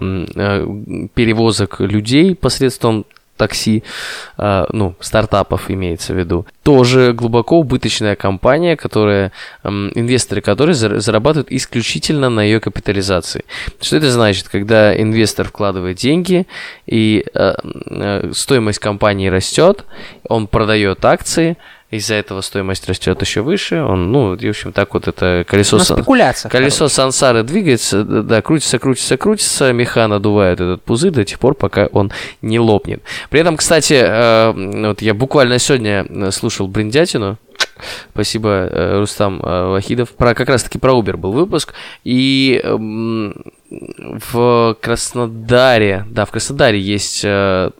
перевозок 1.13 1.79
людей 1.79 2.35
посредством 2.35 3.05
такси, 3.37 3.83
э, 4.37 4.65
ну, 4.71 4.95
стартапов 4.99 5.69
имеется 5.69 6.13
в 6.13 6.17
виду. 6.17 6.45
Тоже 6.63 7.13
глубоко 7.13 7.59
убыточная 7.59 8.15
компания, 8.15 8.75
которая, 8.75 9.31
инвесторы 9.63 10.41
которой 10.41 10.71
зар- 10.71 10.99
зарабатывают 10.99 11.51
исключительно 11.51 12.29
на 12.29 12.41
ее 12.41 12.59
капитализации. 12.59 13.45
Что 13.81 13.97
это 13.97 14.11
значит? 14.11 14.49
Когда 14.49 14.99
инвестор 14.99 15.47
вкладывает 15.47 15.97
деньги, 15.97 16.47
и 16.85 17.25
э, 17.33 17.53
э, 17.87 18.31
стоимость 18.33 18.79
компании 18.79 19.27
растет, 19.27 19.85
он 20.27 20.47
продает 20.47 21.03
акции, 21.05 21.57
из-за 21.91 22.15
этого 22.15 22.41
стоимость 22.41 22.87
растет 22.89 23.21
еще 23.21 23.41
выше, 23.41 23.81
он, 23.81 24.11
ну, 24.11 24.35
в 24.35 24.49
общем, 24.49 24.71
так 24.73 24.93
вот 24.93 25.07
это 25.07 25.45
колесо... 25.47 25.79
Сан-. 25.79 26.03
Колесо 26.49 26.87
сансары 26.87 27.43
двигается, 27.43 28.03
да, 28.03 28.41
крутится, 28.41 28.79
крутится, 28.79 29.17
крутится, 29.17 29.71
меха 29.71 30.07
надувает 30.07 30.59
этот 30.59 30.81
пузырь 30.81 31.11
до 31.11 31.23
тех 31.23 31.39
пор, 31.39 31.53
пока 31.53 31.87
он 31.87 32.11
не 32.41 32.59
лопнет. 32.59 33.03
При 33.29 33.39
этом, 33.39 33.55
кстати, 33.55 33.93
э, 33.93 34.87
вот 34.87 35.01
я 35.01 35.13
буквально 35.13 35.59
сегодня 35.59 36.05
э, 36.09 36.31
слушал 36.31 36.67
Бриндятину, 36.67 37.37
Спасибо, 38.13 38.49
э, 38.49 38.99
Рустам 38.99 39.39
Вахидов. 39.39 40.11
Про 40.11 40.33
как 40.33 40.47
раз-таки 40.47 40.79
про 40.79 40.93
Uber 40.93 41.17
был 41.17 41.33
выпуск. 41.33 41.73
И 42.05 42.61
эм, 42.63 43.35
в 44.31 44.77
Краснодаре, 44.81 46.05
да, 46.09 46.25
в 46.25 46.31
Краснодаре 46.31 46.79
есть 46.79 47.21
э, 47.23 47.71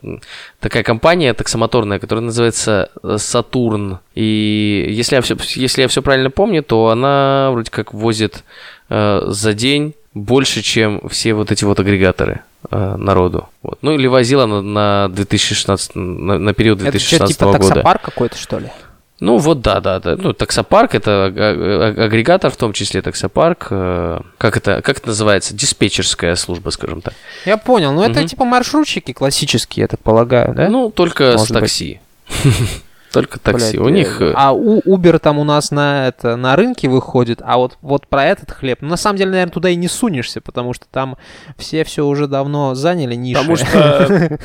такая 0.60 0.82
компания 0.82 1.34
таксомоторная, 1.34 1.98
которая 1.98 2.24
называется 2.24 2.90
э, 3.02 3.16
Сатурн. 3.18 3.98
И 4.14 4.86
если 4.90 5.16
я 5.16 5.22
все, 5.22 5.36
если 5.54 5.82
я 5.82 5.88
все 5.88 6.02
правильно 6.02 6.30
помню, 6.30 6.62
то 6.62 6.88
она 6.88 7.50
вроде 7.52 7.70
как 7.70 7.94
возит 7.94 8.44
э, 8.88 9.22
за 9.26 9.52
день 9.54 9.94
больше, 10.14 10.62
чем 10.62 11.08
все 11.08 11.34
вот 11.34 11.52
эти 11.52 11.64
вот 11.64 11.78
агрегаторы 11.78 12.40
э, 12.70 12.96
народу. 12.96 13.48
Вот. 13.62 13.78
Ну 13.82 13.92
или 13.92 14.06
возила 14.06 14.46
на, 14.46 14.62
на 14.62 15.08
2016, 15.08 15.94
на, 15.94 16.38
на 16.38 16.54
период 16.54 16.80
Это 16.80 16.92
2016 16.92 17.34
что, 17.34 17.44
типа 17.44 17.52
года. 17.52 17.68
таксопарк 17.68 18.02
какой-то, 18.02 18.36
что 18.36 18.58
ли? 18.58 18.70
Ну 19.18 19.38
вот 19.38 19.62
да, 19.62 19.80
да, 19.80 19.98
да. 19.98 20.14
Ну, 20.18 20.34
таксопарк 20.34 20.94
это 20.94 21.24
агрегатор, 21.26 22.50
в 22.50 22.56
том 22.56 22.72
числе 22.74 23.00
таксопарк. 23.00 23.68
э, 23.70 24.20
Как 24.36 24.56
это, 24.58 24.82
как 24.82 24.98
это 24.98 25.08
называется? 25.08 25.54
Диспетчерская 25.54 26.34
служба, 26.36 26.68
скажем 26.70 27.00
так. 27.00 27.14
Я 27.46 27.56
понял, 27.56 27.92
ну 27.92 28.02
это 28.02 28.20
Мгм. 28.20 28.28
типа 28.28 28.44
маршрутчики 28.44 29.12
классические, 29.12 29.82
я 29.82 29.88
так 29.88 30.00
полагаю, 30.00 30.54
да? 30.54 30.68
Ну, 30.68 30.90
только 30.90 31.32
с 31.38 31.48
Может 31.50 31.60
быть. 31.60 32.00
Только 33.12 33.38
такси. 33.38 33.78
Блядь, 33.78 33.86
У 33.86 33.88
них... 33.88 34.20
э, 34.20 34.26
э, 34.30 34.32
А 34.36 34.52
у 34.52 34.80
Uber 34.80 35.18
там 35.18 35.38
у 35.38 35.44
нас 35.44 35.70
на 35.70 36.08
это 36.08 36.36
на 36.36 36.56
рынке 36.56 36.88
выходит, 36.88 37.40
а 37.44 37.56
вот 37.56 37.78
вот 37.80 38.06
про 38.08 38.24
этот 38.24 38.50
хлеб, 38.50 38.78
ну, 38.82 38.88
на 38.88 38.96
самом 38.96 39.18
деле, 39.18 39.30
наверное, 39.30 39.52
туда 39.52 39.68
и 39.70 39.76
не 39.76 39.88
сунешься, 39.88 40.40
потому 40.40 40.72
что 40.72 40.86
там 40.90 41.16
все 41.56 41.84
все 41.84 42.04
уже 42.06 42.26
давно 42.26 42.74
заняли 42.74 43.14
ниши. 43.14 43.40
Потому 43.40 43.56
что, 43.56 44.38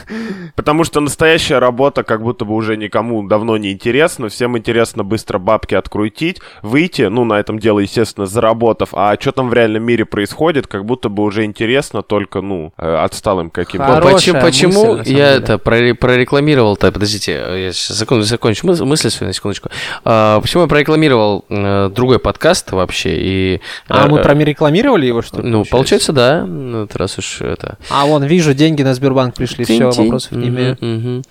потому 0.55 0.83
что 0.83 0.99
настоящая 0.99 1.59
работа 1.59 2.03
как 2.03 2.21
будто 2.21 2.45
бы 2.45 2.53
уже 2.55 2.77
никому 2.77 3.27
давно 3.27 3.57
не 3.57 3.71
интересна. 3.71 4.29
Всем 4.29 4.57
интересно 4.57 5.03
быстро 5.03 5.39
бабки 5.39 5.75
открутить, 5.75 6.39
выйти, 6.61 7.03
ну, 7.03 7.25
на 7.25 7.39
этом 7.39 7.59
дело, 7.59 7.79
естественно, 7.79 8.25
заработав. 8.25 8.89
А 8.93 9.15
что 9.19 9.31
там 9.31 9.49
в 9.49 9.53
реальном 9.53 9.83
мире 9.83 10.05
происходит, 10.05 10.67
как 10.67 10.85
будто 10.85 11.09
бы 11.09 11.23
уже 11.23 11.43
интересно 11.45 12.01
только, 12.01 12.41
ну, 12.41 12.73
э, 12.77 12.95
отсталым 12.95 13.49
каким-то. 13.49 14.01
Почему, 14.01 14.41
почему 14.41 14.71
мысль, 14.71 14.97
на 14.99 15.03
самом 15.03 15.17
я 15.19 15.31
деле. 15.33 15.43
это 15.43 15.53
проре- 15.55 15.93
прорекламировал-то? 15.93 16.91
Подождите, 16.91 17.31
я 17.33 17.71
сейчас 17.73 17.97
закончу, 17.97 18.23
закончу 18.53 18.67
мыс- 18.67 18.85
мысль 18.85 19.09
свою 19.09 19.29
на 19.29 19.33
секундочку. 19.33 19.69
А, 20.03 20.39
почему 20.41 20.63
я 20.63 20.69
прорекламировал 20.69 21.45
э, 21.49 21.89
другой 21.93 22.19
подкаст 22.19 22.71
вообще? 22.71 23.15
И, 23.17 23.61
А 23.87 24.05
э, 24.05 24.09
мы 24.09 24.19
прорекламировали 24.21 25.05
его, 25.05 25.21
что 25.21 25.41
ли? 25.41 25.47
Ну, 25.47 25.65
получается, 25.65 26.13
да. 26.13 26.45
Ну, 26.45 26.87
раз 26.93 27.17
уж 27.17 27.41
это... 27.41 27.77
А 27.89 28.05
вон, 28.05 28.23
вижу, 28.23 28.53
деньги 28.53 28.83
на 28.83 28.93
Сбербанк 28.93 29.35
пришли, 29.35 29.65
все, 29.65 29.91
вопросов 29.91 30.31
не 30.33 30.47
имею. 30.49 31.23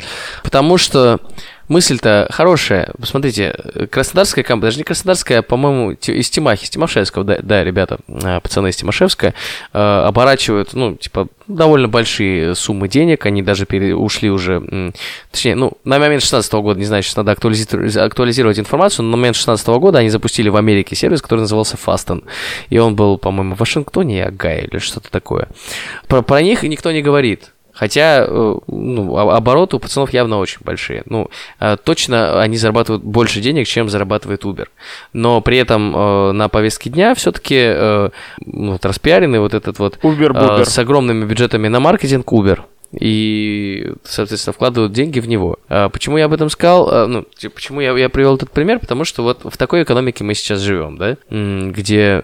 Потому 0.43 0.79
что 0.79 1.21
мысль-то 1.71 2.27
хорошая. 2.31 2.91
Посмотрите, 3.01 3.55
э, 3.57 3.87
Краснодарская 3.87 4.45
компания, 4.45 4.71
даже 4.71 4.79
не 4.79 4.85
Краснодарская, 4.85 5.39
а, 5.39 5.43
по-моему, 5.43 5.93
из 5.93 6.29
Тимахи, 6.29 6.65
из 6.65 6.71
Тимошевского, 6.71 7.25
да, 7.25 7.39
да, 7.41 7.65
ребята, 7.65 7.99
а, 8.09 8.41
пацаны 8.41 8.69
из 8.69 8.77
Тимошевска, 8.77 9.35
э, 9.73 9.79
оборачивают, 9.79 10.75
ну, 10.75 10.97
типа, 10.97 11.29
довольно 11.47 11.89
большие 11.89 12.55
суммы 12.57 12.89
денег, 12.89 13.25
они 13.25 13.43
даже 13.43 13.67
пере- 13.67 13.95
ушли 13.95 14.31
уже, 14.31 14.93
точнее, 15.31 15.55
ну, 15.55 15.73
на 15.85 15.99
момент 15.99 16.23
16 16.23 16.61
года, 16.61 16.79
не 16.79 16.87
знаю, 16.87 17.03
сейчас 17.03 17.17
надо 17.17 17.33
актуализировать, 17.33 17.97
актуализировать 17.97 18.59
информацию, 18.59 19.05
но 19.05 19.13
на 19.13 19.17
момент 19.17 19.37
16 19.37 19.79
года 19.79 20.01
они 20.01 20.11
запустили 20.11 20.49
в 20.49 20.57
Америке 20.57 20.97
сервис, 20.97 21.23
который 21.23 21.41
назывался 21.41 21.77
Fasten, 21.77 22.25
и 22.69 22.79
он 22.79 22.97
был, 22.97 23.17
по-моему, 23.17 23.55
в 23.55 23.61
Вашингтоне 23.61 24.19
и 24.19 24.23
Огайо 24.23 24.65
или 24.65 24.79
что-то 24.79 25.11
такое. 25.11 25.49
Про, 26.09 26.23
про 26.23 26.43
них 26.43 26.65
никто 26.65 26.91
не 26.91 27.03
говорит. 27.03 27.53
Хотя 27.81 28.27
э, 28.29 28.55
ну, 28.67 29.17
обороты 29.17 29.77
у 29.77 29.79
пацанов 29.79 30.13
явно 30.13 30.37
очень 30.39 30.59
большие. 30.61 31.03
Ну, 31.07 31.31
э, 31.61 31.79
точно 31.83 32.39
они 32.43 32.59
зарабатывают 32.59 33.03
больше 33.03 33.41
денег, 33.41 33.67
чем 33.67 33.89
зарабатывает 33.89 34.45
Uber. 34.45 34.69
Но 35.15 35.41
при 35.41 35.57
этом 35.57 35.97
э, 35.97 36.33
на 36.33 36.51
повестке 36.51 36.91
дня 36.91 37.15
все-таки 37.15 38.11
ну, 38.45 38.73
вот 38.73 38.85
распиаренный 38.85 39.41
вот 39.41 39.55
этот 39.55 39.79
вот 39.79 39.99
Убер-бубер. 40.03 40.67
с 40.67 40.79
огромными 40.79 41.25
бюджетами 41.25 41.69
на 41.69 41.81
маркетинг 41.81 42.31
Uber. 42.31 42.61
И, 42.93 43.93
соответственно, 44.05 44.53
вкладывают 44.53 44.93
деньги 44.93 45.21
в 45.21 45.29
него. 45.29 45.57
А 45.71 45.89
почему 45.89 46.19
я 46.19 46.27
об 46.27 46.35
этом 46.35 46.51
сказал? 46.51 47.09
Ну, 47.09 47.25
почему 47.55 47.81
я, 47.81 47.97
я 47.97 48.11
привел 48.11 48.35
этот 48.35 48.51
пример? 48.51 48.79
Потому 48.79 49.05
что 49.05 49.23
вот 49.23 49.41
в 49.45 49.57
такой 49.57 49.85
экономике 49.85 50.23
мы 50.23 50.35
сейчас 50.35 50.61
живем, 50.61 50.99
да? 50.99 51.17
Где... 51.31 52.23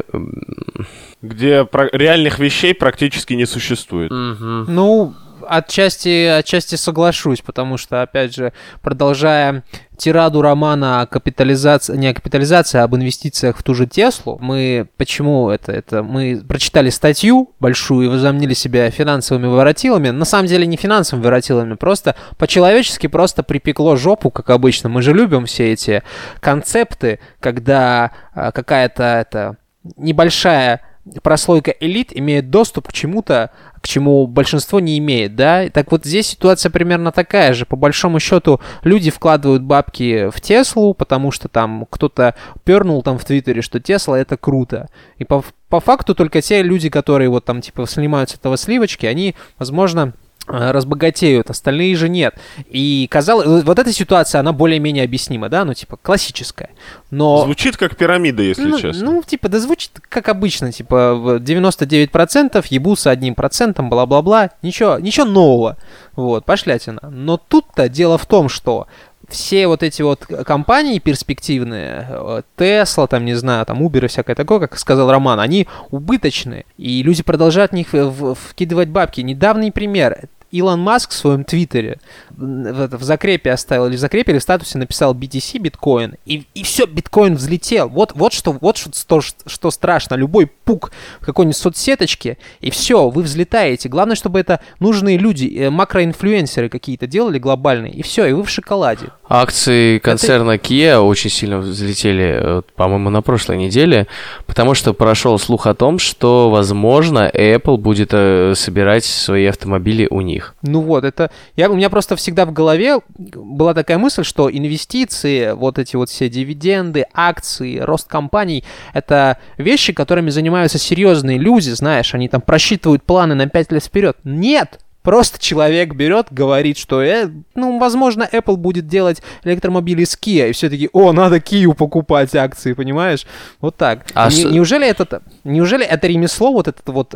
Где 1.22 1.64
про- 1.64 1.88
реальных 1.92 2.40
вещей 2.40 2.74
практически 2.74 3.32
не 3.32 3.46
существует. 3.46 4.10
Ну, 4.10 5.14
отчасти, 5.48 6.26
отчасти 6.38 6.74
соглашусь, 6.76 7.40
потому 7.40 7.76
что, 7.76 8.02
опять 8.02 8.34
же, 8.34 8.52
продолжая 8.82 9.62
тираду 9.96 10.42
романа 10.42 11.00
о 11.00 11.06
капитализации, 11.06 11.96
не 11.96 12.08
о 12.08 12.14
капитализации, 12.14 12.78
а 12.78 12.84
об 12.84 12.94
инвестициях 12.96 13.56
в 13.56 13.62
ту 13.62 13.74
же 13.74 13.86
Теслу, 13.86 14.38
мы, 14.40 14.88
почему 14.96 15.50
это, 15.50 15.72
это, 15.72 16.02
мы 16.02 16.42
прочитали 16.46 16.90
статью 16.90 17.50
большую 17.60 18.06
и 18.06 18.10
возомнили 18.10 18.54
себя 18.54 18.90
финансовыми 18.90 19.46
воротилами, 19.46 20.10
на 20.10 20.24
самом 20.24 20.46
деле 20.46 20.66
не 20.66 20.76
финансовыми 20.76 21.24
воротилами, 21.24 21.74
просто 21.74 22.14
по-человечески 22.38 23.06
просто 23.06 23.42
припекло 23.42 23.96
жопу, 23.96 24.30
как 24.30 24.50
обычно, 24.50 24.88
мы 24.88 25.02
же 25.02 25.12
любим 25.12 25.46
все 25.46 25.72
эти 25.72 26.02
концепты, 26.40 27.18
когда 27.40 28.12
а, 28.34 28.52
какая-то 28.52 29.02
это 29.02 29.56
небольшая 29.96 30.82
прослойка 31.22 31.70
элит 31.70 32.16
имеет 32.16 32.50
доступ 32.50 32.88
к 32.88 32.92
чему-то, 32.92 33.50
к 33.80 33.86
чему 33.86 34.26
большинство 34.26 34.80
не 34.80 34.98
имеет, 34.98 35.36
да? 35.36 35.68
Так 35.70 35.92
вот 35.92 36.04
здесь 36.04 36.28
ситуация 36.28 36.70
примерно 36.70 37.12
такая 37.12 37.52
же. 37.52 37.66
По 37.66 37.76
большому 37.76 38.18
счету 38.18 38.60
люди 38.82 39.10
вкладывают 39.10 39.62
бабки 39.62 40.28
в 40.30 40.40
Теслу, 40.40 40.94
потому 40.94 41.30
что 41.30 41.48
там 41.48 41.86
кто-то 41.88 42.34
пернул 42.64 43.02
там 43.02 43.18
в 43.18 43.24
Твиттере, 43.24 43.62
что 43.62 43.80
Тесла 43.80 44.18
это 44.18 44.36
круто. 44.36 44.88
И 45.18 45.24
по, 45.24 45.44
по 45.68 45.80
факту 45.80 46.14
только 46.14 46.42
те 46.42 46.62
люди, 46.62 46.88
которые 46.88 47.28
вот 47.28 47.44
там 47.44 47.60
типа 47.60 47.86
снимают 47.86 48.34
этого 48.34 48.56
сливочки, 48.56 49.06
они, 49.06 49.34
возможно, 49.58 50.14
разбогатеют, 50.46 51.50
остальные 51.50 51.96
же 51.96 52.08
нет. 52.08 52.34
И 52.68 53.06
казалось, 53.10 53.64
вот 53.64 53.78
эта 53.78 53.92
ситуация, 53.92 54.40
она 54.40 54.52
более-менее 54.52 55.04
объяснима, 55.04 55.48
да, 55.48 55.64
ну, 55.64 55.74
типа, 55.74 55.98
классическая. 56.00 56.70
Но... 57.10 57.44
Звучит 57.44 57.76
как 57.76 57.96
пирамида, 57.96 58.42
если 58.42 58.64
ну, 58.64 58.78
честно. 58.78 59.04
Ну, 59.04 59.22
типа, 59.22 59.48
да 59.48 59.58
звучит 59.58 59.90
как 60.08 60.28
обычно, 60.28 60.72
типа, 60.72 61.38
99% 61.40 62.64
ебутся 62.70 63.10
одним 63.10 63.34
процентом, 63.34 63.90
бла-бла-бла, 63.90 64.50
ничего, 64.62 64.98
ничего 64.98 65.26
нового, 65.26 65.76
вот, 66.14 66.44
пошлятина. 66.44 67.00
Но 67.10 67.36
тут-то 67.36 67.88
дело 67.88 68.18
в 68.18 68.26
том, 68.26 68.48
что 68.48 68.86
все 69.28 69.66
вот 69.66 69.82
эти 69.82 70.02
вот 70.02 70.24
компании 70.24 70.98
перспективные, 70.98 72.06
э, 72.08 72.42
Tesla, 72.56 73.08
там, 73.08 73.24
не 73.24 73.34
знаю, 73.34 73.66
там, 73.66 73.82
Uber 73.82 74.04
и 74.04 74.08
всякое 74.08 74.36
такое, 74.36 74.60
как 74.60 74.78
сказал 74.78 75.10
Роман, 75.10 75.40
они 75.40 75.66
убыточные, 75.90 76.64
и 76.76 77.02
люди 77.02 77.22
продолжают 77.22 77.72
в 77.72 77.74
них 77.74 77.88
вкидывать 77.90 78.88
бабки. 78.88 79.20
Недавний 79.20 79.70
пример, 79.70 80.28
Илон 80.50 80.80
Маск 80.80 81.10
в 81.10 81.14
своем 81.14 81.44
твиттере 81.44 81.98
в, 82.30 82.96
в 82.98 83.02
закрепе 83.02 83.52
оставил, 83.52 83.86
или 83.86 83.96
в 83.96 83.98
закрепе, 83.98 84.32
или 84.32 84.38
в 84.38 84.42
статусе 84.42 84.78
написал 84.78 85.14
BTC 85.14 85.58
биткоин, 85.58 86.16
и, 86.24 86.44
и 86.54 86.62
все, 86.62 86.86
биткоин 86.86 87.34
взлетел. 87.34 87.88
Вот, 87.88 88.12
вот, 88.14 88.32
что, 88.32 88.52
вот 88.52 88.76
что, 88.76 89.20
что 89.20 89.70
страшно. 89.70 90.14
Любой 90.14 90.46
пук 90.46 90.92
в 91.20 91.26
какой-нибудь 91.26 91.56
соцсеточке, 91.56 92.38
и 92.60 92.70
все, 92.70 93.08
вы 93.08 93.22
взлетаете. 93.22 93.88
Главное, 93.88 94.16
чтобы 94.16 94.40
это 94.40 94.60
нужные 94.80 95.18
люди, 95.18 95.46
э, 95.56 95.70
макроинфлюенсеры 95.70 96.68
какие-то 96.68 97.06
делали 97.06 97.38
глобальные, 97.38 97.92
и 97.92 98.02
все, 98.02 98.26
и 98.26 98.32
вы 98.32 98.44
в 98.44 98.50
шоколаде. 98.50 99.06
Акции 99.28 99.98
концерна 99.98 100.52
это... 100.52 100.66
Kia 100.66 100.98
очень 100.98 101.30
сильно 101.30 101.58
взлетели, 101.58 102.38
э, 102.40 102.62
по-моему, 102.74 103.10
на 103.10 103.22
прошлой 103.22 103.56
неделе, 103.56 104.06
потому 104.46 104.74
что 104.74 104.92
прошел 104.92 105.38
слух 105.38 105.66
о 105.66 105.74
том, 105.74 105.98
что, 105.98 106.50
возможно, 106.50 107.30
Apple 107.32 107.76
будет 107.76 108.10
э, 108.12 108.54
собирать 108.54 109.04
свои 109.04 109.46
автомобили 109.46 110.06
у 110.10 110.20
них. 110.20 110.35
Ну 110.62 110.80
вот, 110.80 111.04
это... 111.04 111.30
Я, 111.56 111.70
у 111.70 111.76
меня 111.76 111.90
просто 111.90 112.16
всегда 112.16 112.46
в 112.46 112.52
голове 112.52 112.98
была 113.16 113.74
такая 113.74 113.98
мысль, 113.98 114.24
что 114.24 114.50
инвестиции, 114.50 115.52
вот 115.52 115.78
эти 115.78 115.96
вот 115.96 116.10
все 116.10 116.28
дивиденды, 116.28 117.06
акции, 117.12 117.78
рост 117.78 118.08
компаний, 118.08 118.64
это 118.94 119.38
вещи, 119.58 119.92
которыми 119.92 120.30
занимаются 120.30 120.78
серьезные 120.78 121.38
люди, 121.38 121.70
знаешь, 121.70 122.14
они 122.14 122.28
там 122.28 122.40
просчитывают 122.40 123.02
планы 123.02 123.34
на 123.34 123.48
5 123.48 123.72
лет 123.72 123.84
вперед. 123.84 124.16
Нет! 124.24 124.80
Просто 125.06 125.38
человек 125.38 125.94
берет, 125.94 126.26
говорит, 126.32 126.76
что, 126.76 127.00
э, 127.00 127.30
ну, 127.54 127.78
возможно, 127.78 128.28
Apple 128.32 128.56
будет 128.56 128.88
делать 128.88 129.22
электромобили 129.44 130.02
с 130.02 130.18
Kia, 130.20 130.50
и 130.50 130.52
все 130.52 130.68
таки 130.68 130.90
о, 130.92 131.12
надо 131.12 131.36
Kia 131.36 131.72
покупать 131.74 132.34
акции, 132.34 132.72
понимаешь? 132.72 133.24
Вот 133.60 133.76
так. 133.76 134.04
А 134.14 134.28
Не, 134.28 134.42
ш... 134.42 134.48
Неужели 134.48 134.84
это, 134.84 135.22
неужели 135.44 135.86
это 135.86 136.08
ремесло, 136.08 136.52
вот 136.52 136.66
это 136.66 136.90
вот 136.90 137.14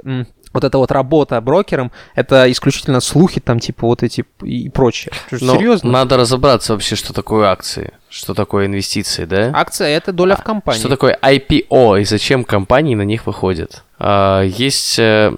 вот 0.52 0.64
эта 0.64 0.78
вот 0.78 0.90
работа 0.90 1.40
брокером, 1.40 1.92
это 2.14 2.50
исключительно 2.50 3.00
слухи 3.00 3.40
там, 3.40 3.61
типа, 3.61 3.87
вот 3.87 4.02
эти 4.02 4.25
и 4.42 4.69
прочее. 4.69 5.12
Но 5.30 5.54
Серьезно? 5.54 5.90
Надо 5.90 6.16
разобраться 6.16 6.73
вообще, 6.73 6.97
что 6.97 7.12
такое 7.12 7.49
акции, 7.49 7.92
что 8.09 8.35
такое 8.35 8.66
инвестиции, 8.66 9.25
да? 9.25 9.52
Акция— 9.54 9.88
это 9.97 10.12
доля 10.12 10.37
в 10.37 10.42
компании. 10.42 10.80
Что 10.80 10.88
такое 10.88 11.19
IPO 11.23 12.00
и 12.00 12.04
зачем 12.04 12.44
компании 12.44 12.94
на 12.94 13.03
них 13.03 13.27
выходят? 13.27 13.85
А, 14.03 14.43
есть, 14.43 14.99
э, 14.99 15.31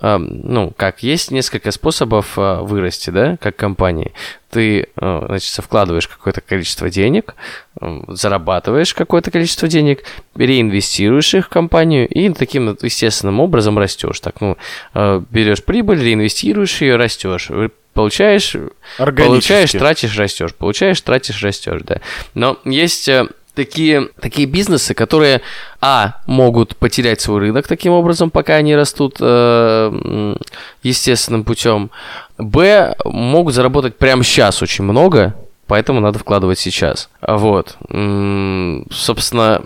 а, 0.00 0.18
ну, 0.18 0.70
как, 0.76 1.02
есть 1.02 1.30
несколько 1.30 1.70
способов 1.70 2.34
а, 2.36 2.60
вырасти, 2.60 3.08
да, 3.08 3.38
как 3.38 3.56
компании. 3.56 4.12
Ты, 4.50 4.88
значит, 4.96 5.64
вкладываешь 5.64 6.06
какое-то 6.06 6.42
количество 6.42 6.90
денег, 6.90 7.34
зарабатываешь 7.80 8.92
какое-то 8.92 9.30
количество 9.30 9.66
денег, 9.66 10.04
реинвестируешь 10.34 11.32
их 11.32 11.46
в 11.46 11.48
компанию 11.48 12.06
и 12.06 12.28
таким 12.34 12.76
естественным 12.82 13.40
образом 13.40 13.78
растешь. 13.78 14.20
Так, 14.20 14.42
ну, 14.42 14.58
берешь 15.30 15.64
прибыль, 15.64 16.02
реинвестируешь 16.02 16.82
ее, 16.82 16.96
растешь 16.96 17.48
получаешь, 17.94 18.56
получаешь, 18.96 19.72
тратишь, 19.72 20.16
растешь, 20.18 20.54
получаешь, 20.54 21.00
тратишь, 21.00 21.42
растешь, 21.42 21.82
да. 21.84 22.00
Но 22.34 22.58
есть 22.64 23.08
э, 23.08 23.28
такие, 23.54 24.08
такие 24.20 24.46
бизнесы, 24.46 24.94
которые, 24.94 25.42
а, 25.80 26.20
могут 26.26 26.76
потерять 26.76 27.20
свой 27.20 27.40
рынок 27.40 27.66
таким 27.66 27.92
образом, 27.92 28.30
пока 28.30 28.54
они 28.54 28.74
растут 28.74 29.16
э, 29.20 30.36
естественным 30.82 31.44
путем, 31.44 31.90
б, 32.38 32.94
могут 33.04 33.54
заработать 33.54 33.96
прямо 33.96 34.24
сейчас 34.24 34.62
очень 34.62 34.84
много, 34.84 35.34
поэтому 35.66 36.00
надо 36.00 36.18
вкладывать 36.18 36.58
сейчас. 36.58 37.08
Вот. 37.20 37.76
Собственно, 38.90 39.62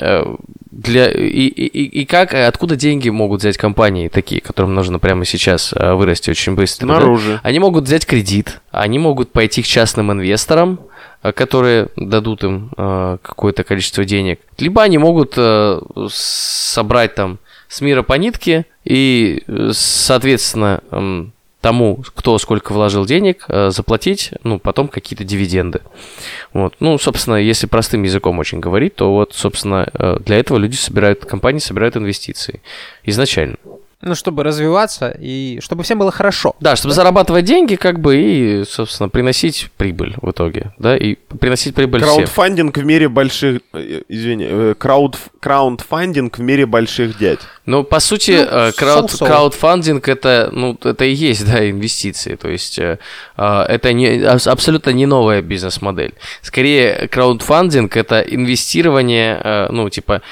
э, 0.00 0.34
для 0.70 1.10
и, 1.10 1.46
и, 1.46 2.02
и 2.02 2.04
как, 2.04 2.34
откуда 2.34 2.76
деньги 2.76 3.08
могут 3.08 3.40
взять 3.40 3.56
компании 3.56 4.08
такие, 4.08 4.40
которым 4.40 4.74
нужно 4.74 4.98
прямо 4.98 5.24
сейчас 5.24 5.72
э, 5.74 5.94
вырасти 5.94 6.30
очень 6.30 6.54
быстро? 6.54 6.86
Снаружи. 6.86 7.32
Да? 7.32 7.40
Они 7.42 7.58
могут 7.58 7.84
взять 7.84 8.06
кредит, 8.06 8.60
они 8.70 8.98
могут 8.98 9.32
пойти 9.32 9.62
к 9.62 9.66
частным 9.66 10.12
инвесторам, 10.12 10.78
которые 11.22 11.88
дадут 11.96 12.44
им 12.44 12.70
э, 12.76 13.18
какое-то 13.22 13.64
количество 13.64 14.04
денег. 14.04 14.40
Либо 14.58 14.82
они 14.82 14.98
могут 14.98 15.34
э, 15.36 15.80
собрать 16.08 17.14
там 17.14 17.38
с 17.68 17.80
мира 17.80 18.02
по 18.02 18.14
нитке 18.14 18.66
и, 18.84 19.42
соответственно, 19.72 20.80
э, 20.90 21.26
тому, 21.60 22.02
кто 22.14 22.38
сколько 22.38 22.72
вложил 22.72 23.04
денег, 23.04 23.44
э, 23.48 23.70
заплатить, 23.70 24.30
ну, 24.44 24.58
потом 24.58 24.88
какие-то 24.88 25.24
дивиденды. 25.24 25.80
Вот. 26.52 26.74
Ну, 26.80 26.98
собственно, 26.98 27.34
если 27.36 27.66
простым 27.66 28.04
языком 28.04 28.38
очень 28.38 28.60
говорить, 28.60 28.94
то 28.94 29.12
вот, 29.12 29.34
собственно, 29.34 29.88
э, 29.92 30.18
для 30.24 30.38
этого 30.38 30.58
люди 30.58 30.76
собирают, 30.76 31.24
компании 31.24 31.58
собирают 31.58 31.96
инвестиции 31.96 32.62
изначально. 33.04 33.56
Ну, 34.00 34.14
чтобы 34.14 34.44
развиваться 34.44 35.12
и 35.18 35.58
чтобы 35.60 35.82
всем 35.82 35.98
было 35.98 36.12
хорошо. 36.12 36.54
Да, 36.60 36.76
чтобы 36.76 36.90
да? 36.94 36.96
зарабатывать 36.96 37.44
деньги, 37.44 37.74
как 37.74 37.98
бы, 37.98 38.16
и, 38.16 38.64
собственно, 38.64 39.08
приносить 39.08 39.70
прибыль 39.76 40.14
в 40.22 40.30
итоге, 40.30 40.72
да, 40.78 40.96
и 40.96 41.16
приносить 41.16 41.74
прибыль 41.74 42.02
Краудфандинг 42.02 42.76
всем. 42.76 42.84
в 42.84 42.86
мире 42.86 43.08
больших, 43.08 43.60
э, 43.72 44.02
извини, 44.08 44.46
э, 44.48 44.74
крауд, 44.78 45.16
краундфандинг 45.40 46.38
в 46.38 46.40
мире 46.40 46.64
больших 46.66 47.18
дядь. 47.18 47.40
Ну, 47.66 47.82
по 47.82 47.98
сути, 47.98 48.30
ну, 48.30 48.68
э, 48.68 48.72
крауд, 48.72 49.10
краудфандинг 49.18 50.08
это, 50.08 50.50
ну, 50.52 50.78
это 50.80 51.04
и 51.04 51.12
есть, 51.12 51.44
да, 51.44 51.68
инвестиции, 51.68 52.36
то 52.36 52.48
есть 52.48 52.78
это 52.78 53.92
не, 53.92 54.22
абсолютно 54.22 54.90
не 54.90 55.06
новая 55.06 55.42
бизнес-модель. 55.42 56.14
Скорее, 56.40 57.08
краудфандинг 57.08 57.96
это 57.96 58.20
инвестирование, 58.20 59.68
ну, 59.70 59.90
типа, 59.90 60.22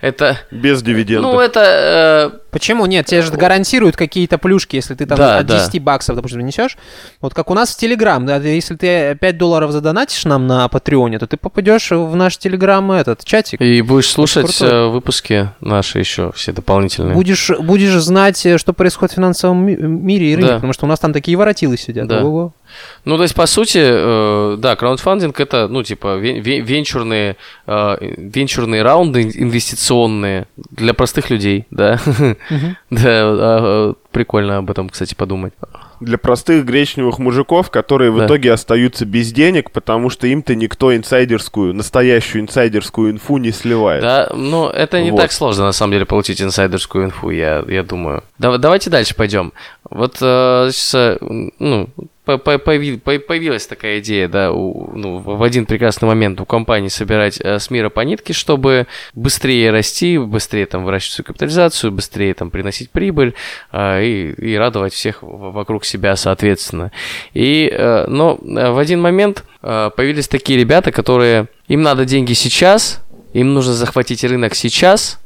это... 0.00 0.38
Без 0.50 0.82
дивидендов. 0.82 1.32
Ну, 1.32 1.40
это... 1.40 2.32
Э... 2.34 2.38
Почему 2.50 2.86
нет? 2.86 3.06
Тебе 3.06 3.20
же 3.20 3.32
гарантируют 3.32 3.96
какие-то 3.96 4.38
плюшки, 4.38 4.76
если 4.76 4.94
ты 4.94 5.04
там 5.04 5.18
да, 5.18 5.38
от 5.38 5.46
10 5.46 5.72
да. 5.72 5.80
баксов, 5.80 6.16
допустим, 6.16 6.40
несешь. 6.40 6.78
Вот 7.20 7.34
как 7.34 7.50
у 7.50 7.54
нас 7.54 7.74
в 7.74 7.78
Телеграм, 7.78 8.24
да, 8.24 8.36
если 8.36 8.76
ты 8.76 9.14
5 9.14 9.38
долларов 9.38 9.72
задонатишь 9.72 10.24
нам 10.24 10.46
на 10.46 10.66
Патреоне, 10.68 11.18
то 11.18 11.26
ты 11.26 11.36
попадешь 11.36 11.90
в 11.90 12.16
наш 12.16 12.38
Телеграм 12.38 12.92
этот 12.92 13.24
чатик. 13.24 13.60
И 13.60 13.82
будешь 13.82 14.08
слушать 14.08 14.56
э, 14.62 14.86
выпуски 14.86 15.50
наши 15.60 15.98
еще, 15.98 16.32
все 16.32 16.52
дополнительные. 16.52 17.12
Будешь, 17.12 17.50
будешь 17.58 17.92
знать, 18.00 18.44
э, 18.46 18.56
что 18.56 18.72
происходит 18.72 19.12
в 19.12 19.16
финансовом 19.16 19.66
мире 19.66 20.32
и 20.32 20.36
рынке, 20.36 20.48
да. 20.48 20.54
потому 20.54 20.72
что 20.72 20.86
у 20.86 20.88
нас 20.88 20.98
там 20.98 21.12
такие 21.12 21.36
воротилы 21.36 21.76
сидят. 21.76 22.06
Да. 22.06 22.22
Ну, 23.04 23.16
то 23.16 23.22
есть, 23.22 23.34
по 23.34 23.46
сути, 23.46 23.78
э, 23.82 24.56
да, 24.58 24.74
краундфандинг 24.76 25.38
это, 25.40 25.68
ну, 25.68 25.82
типа, 25.82 26.16
вен- 26.18 26.40
вен- 26.42 26.64
венчурные, 26.64 27.36
э, 27.66 27.96
венчурные 28.16 28.82
раунды 28.82 29.22
инвестиционные 29.22 30.46
для 30.70 30.94
простых 30.94 31.30
людей, 31.30 31.66
да. 31.70 31.98
Да, 32.90 33.00
а, 33.04 33.92
прикольно 34.12 34.58
об 34.58 34.70
этом, 34.70 34.88
кстати, 34.88 35.14
подумать. 35.14 35.52
Для 36.00 36.18
простых 36.18 36.64
гречневых 36.66 37.18
мужиков, 37.18 37.70
которые 37.70 38.10
в 38.10 38.18
Да. 38.18 38.26
итоге 38.26 38.52
остаются 38.52 39.06
без 39.06 39.32
денег, 39.32 39.70
потому 39.70 40.10
что 40.10 40.26
им-то 40.26 40.54
никто 40.54 40.94
инсайдерскую, 40.94 41.72
настоящую 41.74 42.42
инсайдерскую 42.42 43.12
инфу 43.12 43.38
не 43.38 43.50
сливает. 43.50 44.02
Да, 44.02 44.30
ну, 44.34 44.68
это 44.68 45.02
не 45.02 45.10
Вот. 45.10 45.20
так 45.20 45.32
сложно, 45.32 45.64
на 45.64 45.72
самом 45.72 45.92
деле, 45.92 46.04
получить 46.04 46.42
инсайдерскую 46.42 47.06
инфу, 47.06 47.30
я, 47.30 47.64
я 47.66 47.82
думаю. 47.82 48.22
Дав- 48.38 48.58
давайте 48.58 48.90
дальше 48.90 49.14
пойдем. 49.14 49.52
Вот, 49.88 50.16
э, 50.20 50.70
э, 50.94 51.16
ну, 51.58 51.88
по- 52.26 52.38
по- 52.38 52.56
появи- 52.58 52.98
по- 52.98 53.18
появилась 53.18 53.66
такая 53.66 54.00
идея, 54.00 54.28
да, 54.28 54.52
у- 54.52 54.90
ну, 54.94 55.18
в 55.18 55.42
один 55.42 55.64
прекрасный 55.64 56.06
момент 56.06 56.40
у 56.40 56.44
компании 56.44 56.88
собирать 56.88 57.40
э, 57.40 57.58
с 57.58 57.70
мира 57.70 57.88
по 57.88 58.00
нитке, 58.00 58.32
чтобы 58.32 58.86
быстрее 59.14 59.70
расти, 59.70 60.18
быстрее 60.18 60.66
там 60.66 60.84
выращивать 60.84 61.14
свою 61.14 61.26
капитализацию, 61.26 61.92
быстрее 61.92 62.34
там 62.34 62.50
приносить 62.50 62.90
прибыль 62.90 63.34
э, 63.72 64.04
и, 64.04 64.32
и 64.32 64.56
радовать 64.56 64.92
всех 64.92 65.18
вокруг 65.22 65.84
себя, 65.84 66.16
соответственно. 66.16 66.90
И, 67.32 67.70
э, 67.72 68.06
но 68.08 68.38
в 68.42 68.78
один 68.78 69.00
момент 69.00 69.44
появились 69.62 70.28
такие 70.28 70.58
ребята, 70.58 70.92
которые, 70.92 71.46
им 71.68 71.82
надо 71.82 72.04
деньги 72.04 72.32
сейчас, 72.34 73.02
им 73.32 73.54
нужно 73.54 73.72
захватить 73.72 74.22
рынок 74.24 74.54
сейчас, 74.54 75.20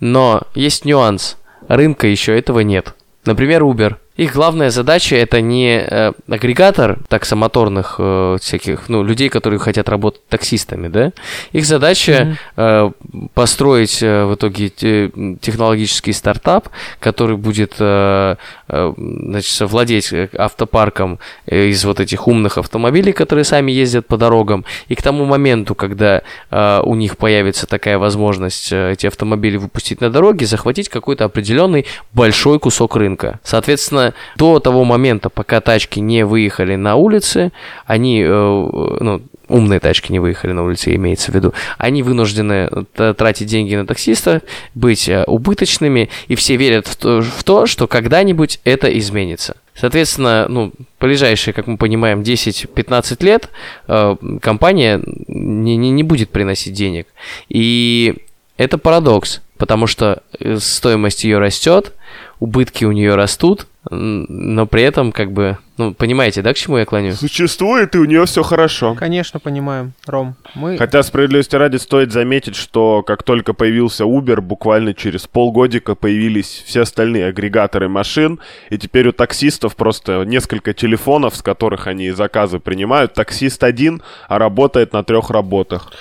но 0.00 0.42
есть 0.54 0.84
нюанс. 0.84 1.36
Рынка 1.68 2.06
еще 2.06 2.38
этого 2.38 2.60
нет. 2.60 2.94
Например, 3.24 3.62
Uber. 3.62 3.96
Их 4.18 4.32
главная 4.32 4.70
задача 4.70 5.14
это 5.14 5.40
не 5.40 5.78
э, 5.78 6.12
агрегатор 6.28 6.98
таксомоторных 7.08 7.94
э, 8.00 8.38
всяких, 8.40 8.88
ну, 8.88 9.04
людей, 9.04 9.28
которые 9.28 9.60
хотят 9.60 9.88
работать 9.88 10.26
таксистами, 10.28 10.88
да? 10.88 11.12
Их 11.52 11.64
задача 11.64 12.36
э, 12.56 12.90
построить 13.34 14.02
э, 14.02 14.24
в 14.24 14.34
итоге 14.34 14.70
те- 14.70 15.12
технологический 15.40 16.12
стартап, 16.12 16.68
который 16.98 17.36
будет 17.36 17.76
э, 17.78 18.34
значит, 18.68 19.60
владеть 19.70 20.12
э, 20.12 20.28
автопарком 20.36 21.18
э, 21.46 21.66
из 21.66 21.84
вот 21.84 22.00
этих 22.00 22.28
умных 22.28 22.58
автомобилей, 22.58 23.12
которые 23.12 23.44
сами 23.44 23.72
ездят 23.72 24.06
по 24.06 24.16
дорогам. 24.16 24.64
И 24.88 24.94
к 24.94 25.02
тому 25.02 25.24
моменту, 25.24 25.74
когда 25.74 26.22
э, 26.50 26.80
у 26.84 26.94
них 26.94 27.16
появится 27.16 27.66
такая 27.66 27.98
возможность 27.98 28.72
э, 28.72 28.92
эти 28.92 29.06
автомобили 29.06 29.56
выпустить 29.56 30.00
на 30.00 30.10
дороге, 30.10 30.46
захватить 30.46 30.88
какой-то 30.88 31.24
определенный 31.24 31.86
большой 32.12 32.58
кусок 32.58 32.96
рынка. 32.96 33.40
Соответственно, 33.42 34.14
до 34.36 34.60
того 34.60 34.84
момента, 34.84 35.30
пока 35.30 35.60
тачки 35.60 36.00
не 36.00 36.24
выехали 36.24 36.76
на 36.76 36.96
улицы, 36.96 37.52
они, 37.86 38.22
э, 38.22 38.28
ну, 38.28 39.22
умные 39.48 39.80
тачки 39.80 40.12
не 40.12 40.18
выехали 40.18 40.52
на 40.52 40.64
улице, 40.64 40.94
имеется 40.94 41.32
в 41.32 41.34
виду, 41.34 41.52
они 41.78 42.02
вынуждены 42.02 42.68
т- 42.94 43.14
тратить 43.14 43.48
деньги 43.48 43.74
на 43.74 43.86
таксиста, 43.86 44.42
быть 44.74 45.08
э, 45.08 45.24
убыточными, 45.24 46.10
и 46.28 46.34
все 46.34 46.56
верят 46.56 46.86
в 46.86 46.96
то, 46.96 47.22
в 47.22 47.44
то, 47.44 47.66
что 47.66 47.86
когда-нибудь 47.86 48.60
это 48.64 48.86
изменится. 48.98 49.56
Соответственно, 49.74 50.46
ну, 50.48 50.72
ближайшие, 51.00 51.54
как 51.54 51.66
мы 51.66 51.76
понимаем, 51.76 52.22
10-15 52.22 53.24
лет 53.24 53.48
э, 53.86 54.16
компания 54.40 55.00
не, 55.28 55.76
не, 55.76 55.90
не 55.90 56.02
будет 56.02 56.30
приносить 56.30 56.72
денег. 56.72 57.06
И 57.48 58.16
это 58.56 58.76
парадокс, 58.76 59.40
потому 59.56 59.86
что 59.86 60.22
э, 60.40 60.56
стоимость 60.58 61.24
ее 61.24 61.38
растет, 61.38 61.92
убытки 62.40 62.84
у 62.84 62.92
нее 62.92 63.14
растут, 63.14 63.66
но 63.90 64.66
при 64.66 64.82
этом, 64.82 65.12
как 65.12 65.32
бы, 65.32 65.58
ну, 65.76 65.94
понимаете, 65.94 66.42
да, 66.42 66.52
к 66.52 66.56
чему 66.56 66.78
я 66.78 66.84
клоню? 66.84 67.12
Существует, 67.12 67.94
и 67.94 67.98
у 67.98 68.04
нее 68.04 68.26
все 68.26 68.42
хорошо. 68.42 68.94
Конечно, 68.94 69.40
понимаем, 69.40 69.92
Ром. 70.06 70.36
Мы... 70.54 70.76
Хотя, 70.76 71.02
справедливости 71.02 71.56
ради, 71.56 71.76
стоит 71.76 72.12
заметить, 72.12 72.56
что 72.56 73.02
как 73.02 73.22
только 73.22 73.54
появился 73.54 74.04
Uber, 74.04 74.40
буквально 74.40 74.94
через 74.94 75.26
полгодика 75.26 75.94
появились 75.94 76.62
все 76.66 76.82
остальные 76.82 77.26
агрегаторы 77.26 77.88
машин, 77.88 78.40
и 78.70 78.78
теперь 78.78 79.08
у 79.08 79.12
таксистов 79.12 79.76
просто 79.76 80.24
несколько 80.24 80.74
телефонов, 80.74 81.36
с 81.36 81.42
которых 81.42 81.86
они 81.86 82.10
заказы 82.10 82.58
принимают. 82.58 83.14
Таксист 83.14 83.64
один, 83.64 84.02
а 84.28 84.38
работает 84.38 84.92
на 84.92 85.02
трех 85.04 85.30
работах. 85.30 85.92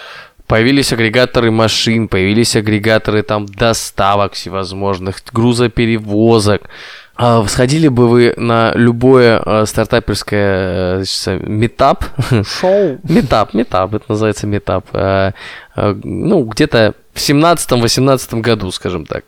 Появились 0.47 0.93
агрегаторы 0.93 1.51
машин, 1.51 2.07
появились 2.07 2.55
агрегаторы 2.55 3.21
там 3.21 3.45
доставок 3.45 4.33
всевозможных, 4.33 5.21
грузоперевозок. 5.33 6.69
А 7.17 7.45
Сходили 7.47 7.87
бы 7.87 8.07
вы 8.07 8.33
на 8.37 8.73
любое 8.75 9.41
э, 9.43 9.65
стартаперское 9.65 11.03
э, 11.03 11.39
метап, 11.47 12.05
Шоу. 12.45 12.99
метап, 13.03 13.55
метап, 13.55 13.95
это 13.95 14.05
называется 14.07 14.45
метап, 14.45 14.85
э, 14.93 15.31
ну, 15.75 16.43
где-то 16.43 16.93
в 17.13 17.17
17-18 17.17 18.41
году, 18.41 18.71
скажем 18.71 19.05
так. 19.05 19.25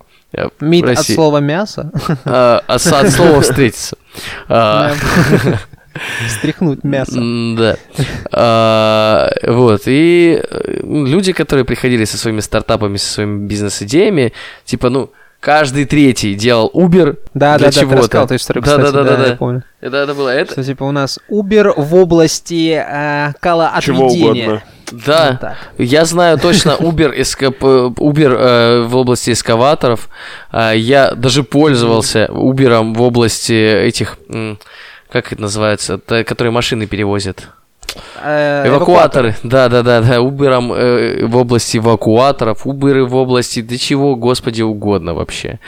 Мид 0.60 0.86
от 0.88 1.04
слова 1.04 1.40
мясо. 1.40 1.92
Э, 2.26 2.60
от 2.68 2.82
слова 2.82 3.42
встретиться. 3.42 3.98
А, 4.48 4.94
Стряхнуть 6.30 6.84
мясо. 6.84 7.20
Да. 7.58 7.78
А, 8.32 9.30
Вот. 9.44 9.84
И 9.86 10.42
люди, 10.84 11.32
которые 11.32 11.66
приходили 11.66 12.06
со 12.06 12.18
своими 12.18 12.40
стартапами, 12.40 12.98
со 12.98 13.14
своими 13.14 13.48
бизнес-идеями, 13.48 14.34
типа, 14.66 14.90
ну, 14.90 15.12
каждый 15.40 15.86
третий 15.86 16.36
делал 16.36 16.70
Uber 16.74 17.18
Да, 17.34 17.58
для 17.58 17.68
да, 17.68 17.72
да, 17.72 17.72
ты 17.72 17.80
чего-то. 17.80 17.98
рассказал 17.98 18.26
эту 18.26 18.36
историю, 18.36 18.64
Да, 18.64 18.78
кстати, 18.78 18.94
да, 18.94 19.04
да, 19.04 19.16
да, 19.18 19.24
я 19.24 19.30
да. 19.30 19.36
помню. 19.36 19.64
Это, 19.82 19.98
это 19.98 20.14
было 20.14 20.30
это. 20.30 20.52
Что, 20.54 20.64
типа, 20.64 20.84
у 20.84 20.92
нас 20.92 21.20
Uber 21.32 21.74
в 21.78 21.96
области 21.96 22.74
э, 22.86 23.28
Чего 23.32 23.40
калоотведения. 23.40 24.44
угодно. 24.46 24.64
Да. 24.92 25.28
Вот 25.32 25.40
так. 25.42 25.58
Я 25.78 26.06
знаю 26.06 26.38
точно 26.40 26.72
Uber, 26.80 27.16
эска- 27.16 27.52
п- 27.52 27.66
Uber 28.02 28.36
э, 28.38 28.84
в 28.88 28.96
области 28.98 29.32
эскаваторов. 29.32 30.10
А, 30.52 30.72
Я 30.74 31.12
даже 31.12 31.44
пользовался 31.44 32.26
Uber 32.26 32.94
в 32.94 33.02
области 33.02 33.54
этих, 33.54 34.18
как 35.12 35.32
это 35.32 35.42
называется, 35.42 36.00
которые 36.00 36.52
машины 36.52 36.86
перевозят. 36.88 37.50
Э, 38.22 38.68
Эвакуаторы, 38.68 39.36
да, 39.44 39.70
да, 39.70 39.84
да, 39.84 40.02
да, 40.02 40.18
Uber 40.18 40.76
э, 40.76 41.26
в 41.26 41.38
области 41.38 41.78
эвакуаторов, 41.78 42.66
Uber 42.66 43.04
в 43.04 43.16
области 43.16 43.62
до 43.62 43.78
чего, 43.78 44.16
господи, 44.16 44.62
угодно 44.62 45.14
вообще. 45.14 45.60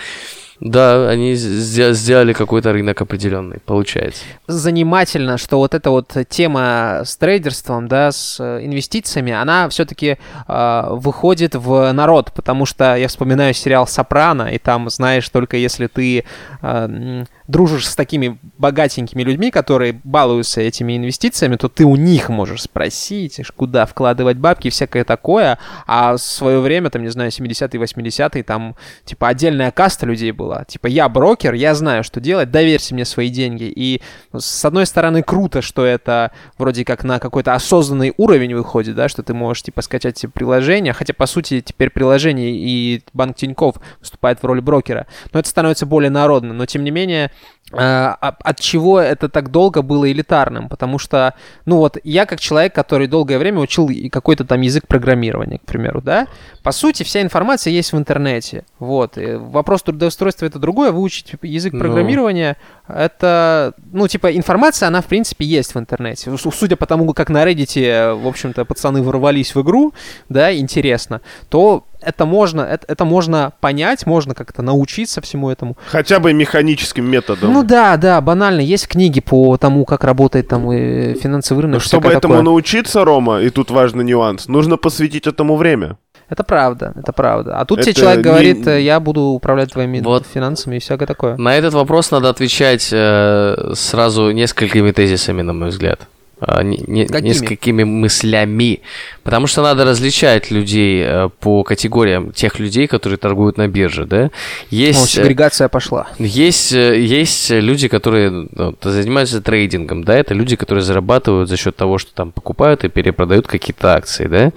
Да, 0.62 1.10
они 1.10 1.34
сде- 1.34 1.93
сделали 1.93 2.34
какой-то 2.34 2.71
рынок 2.71 3.02
определенный, 3.02 3.60
получается. 3.65 4.24
занимательно, 4.47 5.38
что 5.38 5.58
вот 5.58 5.74
эта 5.74 5.89
вот 5.89 6.15
тема 6.30 7.02
с 7.04 7.17
трейдерством, 7.17 7.88
да, 7.88 8.12
с 8.12 8.38
э, 8.39 8.65
инвестициями, 8.65 9.34
она 9.34 9.67
все-таки 9.69 10.17
выходит 10.47 11.56
в 11.56 11.91
народ, 11.91 12.32
потому 12.34 12.65
что 12.65 12.95
я 12.95 13.08
вспоминаю 13.08 13.54
сериал 13.54 13.88
«Сопрано», 13.88 14.43
и 14.54 14.58
там, 14.58 14.89
знаешь, 14.89 15.28
только 15.30 15.58
если 15.58 15.88
ты 15.88 16.24
э, 16.62 17.24
дружишь 17.47 17.88
с 17.88 17.95
такими 17.95 18.38
богатенькими 18.58 19.24
людьми, 19.24 19.52
которые 19.52 20.00
балуются 20.04 20.62
этими 20.62 20.97
инвестициями, 20.97 21.58
то 21.58 21.67
ты 21.67 21.86
у 21.86 21.95
них 21.95 22.30
можешь 22.30 22.63
спросить, 22.63 23.41
куда 23.56 23.86
вкладывать 23.86 24.38
бабки 24.38 24.69
всякое 24.69 25.04
такое, 25.04 25.60
а 25.86 26.13
в 26.13 26.17
свое 26.19 26.60
время, 26.60 26.89
там, 26.89 27.04
не 27.04 27.10
знаю, 27.10 27.30
70-е, 27.32 27.80
80-е, 27.80 28.43
там, 28.43 28.76
типа, 29.06 29.28
отдельная 29.28 29.71
каста 29.71 30.06
людей 30.06 30.32
была, 30.32 30.51
типа, 30.68 30.88
я 30.88 31.10
брокер, 31.10 31.54
я 31.54 31.76
знаю, 31.76 32.04
что 32.04 32.20
делать, 32.20 32.52
доверься 32.52 32.94
мне 32.94 33.06
свои 33.06 33.30
деньги, 33.30 33.64
и 33.64 34.02
ну, 34.32 34.40
с 34.40 34.66
одной 34.66 34.86
стороны, 34.86 35.24
круто, 35.24 35.62
что 35.62 35.86
это 35.86 36.32
вроде 36.58 36.86
как 36.86 37.04
на 37.04 37.20
какой-то 37.20 37.54
осознанный 37.54 38.14
уровень 38.18 38.56
выходит, 38.56 38.96
да, 38.96 39.10
что 39.10 39.24
ты 39.24 39.34
можешь, 39.34 39.64
типа, 39.64 39.82
скачать 39.82 40.18
себе 40.18 40.32
приложение, 40.34 40.94
хотя, 40.94 41.14
по 41.14 41.26
сути, 41.26 41.62
теперь 41.62 41.90
приложение 41.90 42.52
и 42.52 43.04
банк 43.14 43.36
Тиньков 43.36 43.76
выступает 44.00 44.42
в 44.42 44.46
роли 44.46 44.60
брокера, 44.60 45.08
но 45.34 45.40
это 45.40 45.50
становится 45.50 45.86
более 45.86 46.10
народным, 46.10 46.58
но, 46.58 46.66
тем 46.66 46.84
не 46.84 46.92
менее, 46.92 47.32
э, 47.72 47.78
а- 47.78 48.36
от 48.44 48.60
чего 48.60 49.00
это 49.00 49.30
так 49.30 49.50
долго 49.52 49.82
было 49.82 50.12
элитарным? 50.12 50.70
Потому 50.70 51.00
что, 51.00 51.36
ну 51.66 51.78
вот, 51.78 51.98
я 52.04 52.26
как 52.26 52.40
человек, 52.40 52.76
который 52.76 53.08
долгое 53.08 53.38
время 53.38 53.60
учил 53.60 53.90
какой-то 54.12 54.46
там 54.46 54.62
язык 54.62 54.88
программирования, 54.88 55.60
к 55.60 55.66
примеру, 55.66 56.02
да, 56.02 56.28
по 56.63 56.71
сути, 56.71 57.04
вся 57.04 57.21
информация 57.21 57.71
есть 57.71 57.91
в 57.93 57.97
интернете, 57.97 58.65
вот, 58.80 59.17
и 59.17 59.34
вопрос 59.36 59.82
трудоустройства 59.84 60.45
это 60.45 60.60
другое, 60.60 60.91
выучить 60.91 61.34
язык 61.41 61.74
Ну. 61.74 61.80
программирования, 61.80 62.58
это, 62.88 63.74
ну, 63.91 64.08
типа, 64.08 64.36
информация, 64.36 64.88
она, 64.88 65.02
в 65.02 65.06
принципе, 65.06 65.45
есть 65.45 65.74
в 65.76 65.80
интернете. 65.80 66.36
Су- 66.38 66.52
Судя 66.52 66.76
по 66.76 66.86
тому, 66.86 67.12
как 67.13 67.30
на 67.30 67.43
Reddit, 67.45 68.13
в 68.13 68.28
общем-то, 68.28 68.65
пацаны 68.65 69.02
ворвались 69.02 69.56
в 69.56 69.62
игру, 69.62 69.93
да, 70.30 70.56
интересно, 70.56 71.21
то 71.50 71.86
это 72.02 72.26
можно, 72.26 72.62
это, 72.62 72.86
это 72.88 73.06
можно 73.06 73.54
понять, 73.62 74.06
можно 74.06 74.34
как-то 74.36 74.62
научиться 74.62 75.21
всему 75.21 75.50
этому. 75.50 75.78
Хотя 75.88 76.19
бы 76.19 76.34
механическим 76.34 77.10
методом. 77.10 77.54
Ну 77.54 77.63
да, 77.63 77.95
да, 77.97 78.19
банально. 78.21 78.62
Есть 78.62 78.88
книги 78.88 79.19
по 79.19 79.56
тому, 79.58 79.86
как 79.86 80.04
работает 80.04 80.47
там 80.47 80.69
э, 80.71 81.13
финансовый 81.13 81.60
рынок. 81.62 81.76
Но 81.76 81.80
чтобы 81.80 82.04
всякое 82.04 82.17
этому 82.17 82.34
такое. 82.36 82.43
научиться, 82.45 83.06
Рома, 83.06 83.41
и 83.41 83.50
тут 83.50 83.69
важный 83.71 84.04
нюанс, 84.04 84.47
нужно 84.47 84.78
посвятить 84.78 85.28
этому 85.28 85.56
время. 85.56 85.97
Это 86.32 86.44
правда, 86.46 86.94
это 86.96 87.12
правда. 87.12 87.58
А 87.58 87.65
тут 87.65 87.80
Это 87.80 87.91
тебе 87.91 88.02
человек 88.02 88.22
говорит, 88.24 88.65
я 88.65 89.00
буду 89.02 89.22
управлять 89.22 89.74
твоими 89.74 90.00
Вот. 90.00 90.26
финансами 90.26 90.78
и 90.78 90.80
всякое 90.80 91.06
такое. 91.06 91.36
На 91.36 91.58
этот 91.58 91.74
вопрос 91.74 92.10
надо 92.12 92.30
отвечать 92.30 92.89
э, 92.94 93.74
сразу 93.76 94.32
несколькими 94.32 94.91
тезисами, 94.91 95.41
на 95.41 95.52
мой 95.52 95.70
взгляд. 95.70 96.00
А, 96.44 96.64
не- 96.64 96.84
не- 96.88 97.06
Какими? 97.06 97.30
несколькими 97.30 97.84
мыслями. 97.84 98.82
Потому 99.24 99.46
что 99.46 99.62
надо 99.62 99.86
различать 99.86 100.50
людей 100.50 101.04
э, 101.06 101.30
по 101.40 101.64
категориям 101.64 102.32
тех 102.32 102.58
людей, 102.60 102.88
которые 102.88 103.18
торгуют 103.20 103.58
на 103.58 103.68
бирже, 103.68 104.06
да? 104.06 104.26
О, 104.26 104.30
Есть, 104.72 105.04
э, 105.18 105.22
сегрегация 105.22 105.70
пошла. 105.70 106.08
есть, 106.18 106.74
э, 106.74 107.00
есть 107.00 107.52
люди, 107.52 107.88
которые 107.88 108.32
ну, 108.52 108.76
занимаются 108.82 109.40
трейдингом, 109.42 110.04
да, 110.04 110.16
это 110.18 110.34
люди, 110.34 110.56
которые 110.56 110.84
зарабатывают 110.84 111.48
за 111.48 111.58
счет 111.58 111.76
того, 111.76 112.00
что 112.00 112.12
там 112.16 112.32
покупают 112.32 112.84
и 112.84 112.90
перепродают 112.90 113.46
какие-то 113.46 113.94
акции, 113.94 114.26
да, 114.26 114.52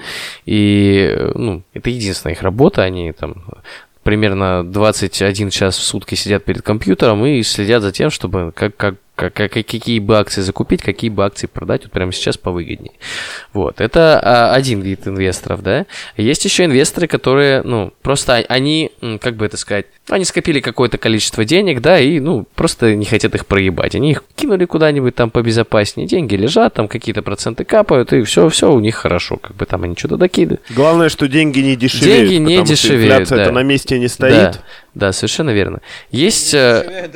и, 0.47 1.15
ну, 1.35 1.63
это 1.75 1.91
единственная 1.91 2.35
их 2.35 2.43
работа, 2.43 2.83
они 2.83 3.13
там 3.13 3.45
примерно 4.03 4.65
21 4.65 5.51
час 5.51 5.77
в 5.77 5.83
сутки 5.83 6.15
сидят 6.15 6.45
перед 6.45 6.63
компьютером 6.63 7.25
и 7.27 7.43
следят 7.43 7.83
за 7.83 7.93
тем, 7.93 8.11
чтобы 8.11 8.53
как, 8.55 8.77
как, 8.77 8.95
как, 9.15 9.35
как- 9.35 9.53
какие 9.53 10.01
бы 10.01 10.19
акции 10.19 10.41
закупить, 10.41 10.83
какие 10.83 11.11
бы 11.11 11.25
акции 11.25 11.47
продать 11.47 11.85
вот 11.85 11.93
прямо 11.93 12.13
сейчас 12.13 12.37
повыгоднее. 12.37 12.95
Вот, 13.53 13.81
это 13.81 14.21
а, 14.21 14.55
один 14.55 14.81
вид 14.81 15.07
инвесторов, 15.07 15.63
да. 15.63 15.87
Есть 16.17 16.45
еще 16.45 16.65
инвесторы, 16.65 17.07
которые, 17.07 17.63
ну, 17.63 17.93
просто 18.03 18.37
а- 18.37 18.45
они, 18.49 18.91
как 19.21 19.37
бы 19.37 19.47
это 19.47 19.57
сказать, 19.57 19.87
они 20.09 20.25
скопили 20.25 20.61
какое-то 20.61 20.99
количество 20.99 21.45
денег, 21.45 21.81
да, 21.81 21.99
и, 21.99 22.19
ну, 22.21 22.47
просто 22.55 22.95
не 22.95 23.05
хотят 23.05 23.35
их 23.35 23.47
проебать. 23.47 23.95
Они 23.95 24.11
их 24.11 24.25
кинули 24.35 24.65
куда-нибудь 24.65 25.15
там 25.15 25.31
побезопаснее, 25.31 26.09
деньги 26.09 26.35
лежат, 26.35 26.75
там 26.75 26.89
какие-то 26.89 27.23
проценты 27.23 27.65
капают, 27.65 28.13
и 28.13 28.23
все, 28.23 28.49
все 28.49 28.73
у 28.73 28.81
них 28.81 28.97
хорошо, 28.97 29.37
как 29.37 29.57
бы 29.57 29.65
там 29.67 29.85
они 29.85 29.95
что-то 29.97 30.17
докидывают. 30.17 30.63
Главное, 30.71 31.09
что 31.09 31.29
деньги 31.29 31.61
не 31.61 31.77
дешевеют. 31.77 32.29
Деньги 32.29 32.53
не 32.53 32.65
дешевеют, 32.65 33.05
инфляция-то 33.05 33.47
да. 33.47 33.53
на 33.53 33.63
месте 33.63 33.99
не 33.99 34.09
стоит. 34.09 34.33
Да, 34.35 34.55
да, 34.95 35.13
совершенно 35.13 35.51
верно. 35.51 35.81
Есть, 36.11 36.55
э, 36.55 37.09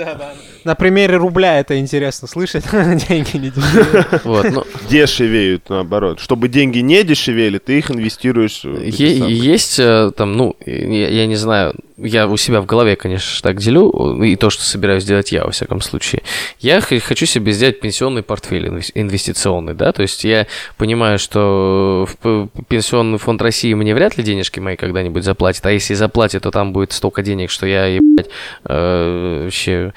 На 0.64 0.74
примере 0.74 1.16
рубля 1.16 1.60
это 1.60 1.78
интересно 1.78 2.26
слышать. 2.26 2.64
Деньги 2.72 3.36
не 3.36 3.50
дешевеют. 3.50 4.24
вот, 4.24 4.50
ну, 4.50 4.64
Дешевеют, 4.90 5.68
наоборот. 5.68 6.20
Чтобы 6.20 6.48
деньги 6.48 6.78
не 6.78 7.04
дешевели, 7.04 7.58
ты 7.58 7.78
их 7.78 7.90
инвестируешь 7.90 8.64
в 8.64 8.82
есть 8.82 9.78
э, 9.78 10.10
там, 10.16 10.36
ну, 10.36 10.56
я, 10.66 11.08
я 11.08 11.26
не 11.26 11.36
знаю, 11.36 11.74
я 11.98 12.26
у 12.28 12.36
себя 12.36 12.60
в 12.60 12.66
голове, 12.66 12.96
конечно, 12.96 13.42
так 13.42 13.58
делю, 13.58 14.22
и 14.22 14.36
то, 14.36 14.50
что 14.50 14.62
собираюсь 14.64 15.04
делать 15.04 15.32
я, 15.32 15.44
во 15.44 15.50
всяком 15.50 15.80
случае. 15.80 16.22
Я 16.60 16.80
хочу 16.80 17.26
себе 17.26 17.52
сделать 17.52 17.80
пенсионный 17.80 18.22
портфель 18.22 18.66
инвес- 18.66 18.92
инвестиционный, 18.94 19.74
да, 19.74 19.92
то 19.92 20.02
есть 20.02 20.24
я 20.24 20.46
понимаю, 20.76 21.18
что 21.18 22.06
в 22.22 22.48
пенсионный 22.68 23.18
фонд 23.18 23.42
России 23.42 23.74
мне 23.74 23.94
вряд 23.94 24.16
ли 24.16 24.24
денежки 24.24 24.60
мои 24.60 24.76
когда-нибудь 24.76 25.24
заплатит, 25.24 25.66
а 25.66 25.72
если 25.72 25.94
и 25.94 25.96
заплатит, 25.96 26.42
то 26.42 26.50
там 26.50 26.72
будет 26.72 26.92
столько 26.92 27.22
денег, 27.22 27.50
что 27.50 27.66
я, 27.66 27.86
ебать, 27.86 28.28
э, 28.64 29.42
вообще 29.44 29.92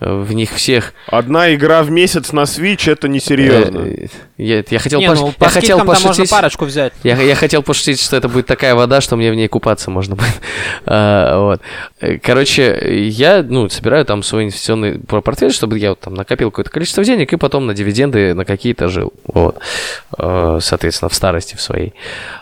э, 0.00 0.22
в 0.22 0.32
них 0.34 0.52
всех... 0.52 0.92
Одна 1.06 1.54
игра 1.54 1.82
в 1.82 1.90
месяц 1.90 2.32
на 2.32 2.42
Switch 2.42 2.90
это 2.90 3.08
несерьезно. 3.08 3.86
Я, 4.38 4.62
я 4.68 4.78
хотел, 4.78 5.00
Не, 5.00 5.06
пош- 5.08 5.18
ну 5.20 5.32
я 5.40 5.48
хотел 5.48 5.78
там 5.78 5.86
можно 5.86 6.08
пошутить... 6.10 6.30
парочку 6.30 6.64
взять. 6.66 6.92
Я, 7.02 7.20
я 7.20 7.34
хотел 7.34 7.62
пошутить, 7.62 8.00
что 8.00 8.16
это 8.16 8.28
будет 8.28 8.46
такая 8.46 8.74
вода, 8.74 9.00
что 9.00 9.16
мне 9.16 9.30
в 9.30 9.34
ней 9.34 9.48
купаться 9.48 9.90
можно 9.90 10.14
будет. 10.16 10.26
А, 10.88 11.38
вот. 11.40 11.60
Э, 12.00 12.18
Короче, 12.18 13.08
я, 13.08 13.42
ну, 13.42 13.68
собираю 13.68 14.04
там 14.04 14.22
свой 14.22 14.44
инвестиционный 14.44 14.98
пор- 14.98 15.22
портфель, 15.22 15.52
чтобы 15.52 15.78
я 15.78 15.90
вот 15.90 16.00
там 16.00 16.14
накопил 16.14 16.50
какое-то 16.50 16.70
количество 16.70 17.02
денег 17.02 17.32
и 17.32 17.36
потом 17.36 17.66
на 17.66 17.74
дивиденды 17.74 18.34
на 18.34 18.44
какие-то 18.44 18.88
жил. 18.88 19.12
Вот. 19.26 19.58
Э, 20.18 20.58
Соответственно, 20.60 21.08
в 21.08 21.14
старости 21.14 21.56
в 21.56 21.60
своей. 21.60 21.94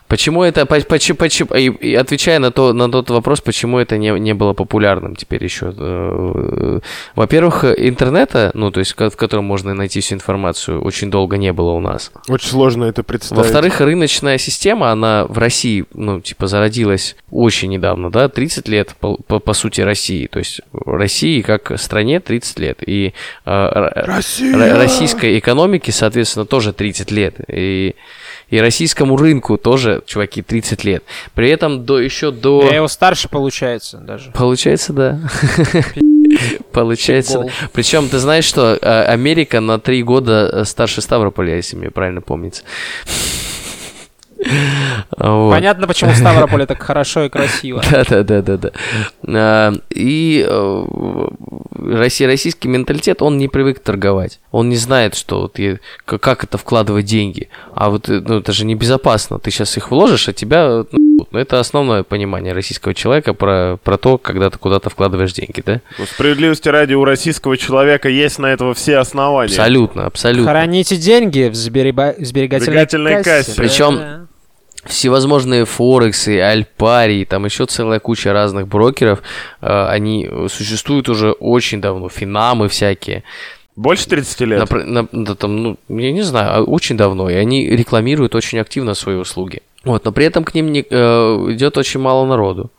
Почему 0.08 0.42
это, 0.42 0.66
по- 0.66 0.80
почему, 0.80 1.16
почему, 1.16 1.54
и, 1.54 1.70
и 1.70 1.94
отвечая 1.94 2.38
на, 2.38 2.50
то, 2.50 2.72
на 2.72 2.90
тот 2.90 3.08
вопрос, 3.10 3.40
почему 3.40 3.78
это 3.78 3.96
не, 3.96 4.10
не 4.20 4.34
было 4.34 4.52
популярным 4.52 5.16
теперь 5.16 5.42
еще. 5.42 5.72
э, 5.76 6.80
Во-первых, 7.14 7.64
интернета, 7.64 8.50
ну, 8.54 8.70
то 8.70 8.80
есть, 8.80 8.92
в 8.92 9.16
котором 9.16 9.44
можно 9.44 9.72
найти 9.74 10.00
всю 10.00 10.16
информацию, 10.16 10.82
очень 10.82 11.10
долго 11.10 11.36
не 11.36 11.52
было 11.52 11.70
у 11.72 11.80
нас. 11.84 12.10
Очень 12.28 12.48
сложно 12.48 12.84
это 12.84 13.02
представить. 13.02 13.44
Во-вторых, 13.44 13.80
рыночная 13.80 14.38
система, 14.38 14.90
она 14.90 15.26
в 15.28 15.38
России, 15.38 15.84
ну, 15.94 16.20
типа, 16.20 16.46
зародилась 16.46 17.16
очень 17.30 17.70
недавно, 17.70 18.10
да, 18.10 18.28
30 18.28 18.68
лет, 18.68 18.94
по, 18.98 19.16
по, 19.16 19.38
по 19.38 19.52
сути, 19.52 19.80
России. 19.80 20.26
То 20.26 20.38
есть 20.40 20.60
России 20.72 21.42
как 21.42 21.78
стране 21.78 22.20
30 22.20 22.58
лет. 22.58 22.78
И 22.86 23.14
э, 23.44 23.92
Россия! 24.06 24.76
российской 24.76 25.38
экономике, 25.38 25.92
соответственно, 25.92 26.46
тоже 26.46 26.72
30 26.72 27.10
лет. 27.10 27.36
И, 27.48 27.94
и 28.48 28.58
российскому 28.58 29.16
рынку 29.16 29.56
тоже, 29.58 30.02
чуваки, 30.06 30.42
30 30.42 30.84
лет. 30.84 31.04
При 31.34 31.50
этом 31.50 31.84
до, 31.84 32.00
еще 32.00 32.30
до... 32.30 32.66
Я 32.68 32.76
его 32.76 32.88
старше, 32.88 33.28
получается, 33.28 33.98
даже. 33.98 34.30
Получается, 34.32 34.92
да. 34.92 35.20
Получается. 36.72 37.46
Причем 37.72 38.08
ты 38.08 38.18
знаешь, 38.18 38.44
что 38.44 38.78
э, 38.80 39.04
Америка 39.04 39.60
на 39.60 39.78
три 39.78 40.02
года 40.02 40.50
э, 40.52 40.64
старше 40.64 41.00
Ставрополя, 41.00 41.56
если 41.56 41.76
мне 41.76 41.90
правильно 41.90 42.20
помнится. 42.20 42.62
Вот. 45.16 45.50
Понятно, 45.52 45.86
почему 45.86 46.10
в 46.12 46.16
Ставрополе 46.16 46.66
так 46.66 46.82
хорошо 46.82 47.24
и 47.24 47.28
красиво. 47.28 47.82
Да, 47.90 48.04
да, 48.08 48.22
да, 48.22 48.42
да, 48.42 48.56
да. 48.56 48.70
А, 49.26 49.72
И 49.90 50.44
э, 50.48 50.84
россий- 51.78 52.26
российский 52.26 52.68
менталитет, 52.68 53.22
он 53.22 53.38
не 53.38 53.48
привык 53.48 53.78
торговать. 53.80 54.40
Он 54.50 54.68
не 54.68 54.76
знает, 54.76 55.14
что 55.14 55.42
вот 55.42 55.58
как 56.04 56.44
это 56.44 56.58
вкладывать 56.58 57.06
деньги. 57.06 57.48
А 57.74 57.90
вот 57.90 58.08
э, 58.08 58.20
ну, 58.26 58.38
это 58.38 58.52
же 58.52 58.64
небезопасно. 58.64 59.38
Ты 59.38 59.50
сейчас 59.50 59.76
их 59.76 59.90
вложишь, 59.90 60.28
а 60.28 60.32
тебя 60.32 60.84
ну, 60.90 61.26
это 61.32 61.60
основное 61.60 62.02
понимание 62.02 62.52
российского 62.52 62.94
человека 62.94 63.34
про, 63.34 63.78
про 63.82 63.96
то, 63.96 64.18
когда 64.18 64.50
ты 64.50 64.58
куда-то 64.58 64.90
вкладываешь 64.90 65.32
деньги, 65.32 65.62
да? 65.64 65.80
Ну, 65.98 66.06
справедливости 66.06 66.68
ради, 66.68 66.94
у 66.94 67.04
российского 67.04 67.56
человека 67.56 68.08
есть 68.08 68.38
на 68.38 68.46
этого 68.46 68.74
все 68.74 68.98
основания. 68.98 69.50
Абсолютно, 69.50 70.06
абсолютно. 70.06 70.50
Храните 70.50 70.96
деньги 70.96 71.48
в 71.48 71.54
сбереба- 71.54 72.14
сберегательной 72.18 72.64
Сберегательной 72.86 73.14
кассе. 73.22 73.30
кассе. 73.30 73.52
Причем 73.56 73.96
Да. 73.96 74.20
Всевозможные 74.86 75.64
Форексы, 75.64 76.40
Альпарии, 76.40 77.24
там 77.24 77.44
еще 77.44 77.66
целая 77.66 78.00
куча 78.00 78.32
разных 78.32 78.68
брокеров, 78.68 79.22
э, 79.60 79.86
они 79.88 80.28
существуют 80.48 81.08
уже 81.08 81.32
очень 81.32 81.80
давно, 81.80 82.08
финамы 82.08 82.68
всякие. 82.68 83.22
Больше 83.76 84.08
30 84.08 84.40
лет? 84.46 84.62
Напр- 84.62 84.84
на- 84.84 85.08
да, 85.12 85.34
там, 85.34 85.62
ну, 85.62 85.76
я 85.88 86.12
не 86.12 86.22
знаю, 86.22 86.50
а 86.54 86.62
очень 86.62 86.96
давно, 86.96 87.28
и 87.28 87.34
они 87.34 87.68
рекламируют 87.68 88.34
очень 88.34 88.58
активно 88.60 88.94
свои 88.94 89.16
услуги. 89.16 89.62
Вот, 89.84 90.04
но 90.04 90.12
при 90.12 90.24
этом 90.24 90.44
к 90.44 90.54
ним 90.54 90.72
не, 90.72 90.84
э, 90.88 90.94
идет 91.50 91.76
очень 91.76 92.00
мало 92.00 92.26
народу. 92.26 92.70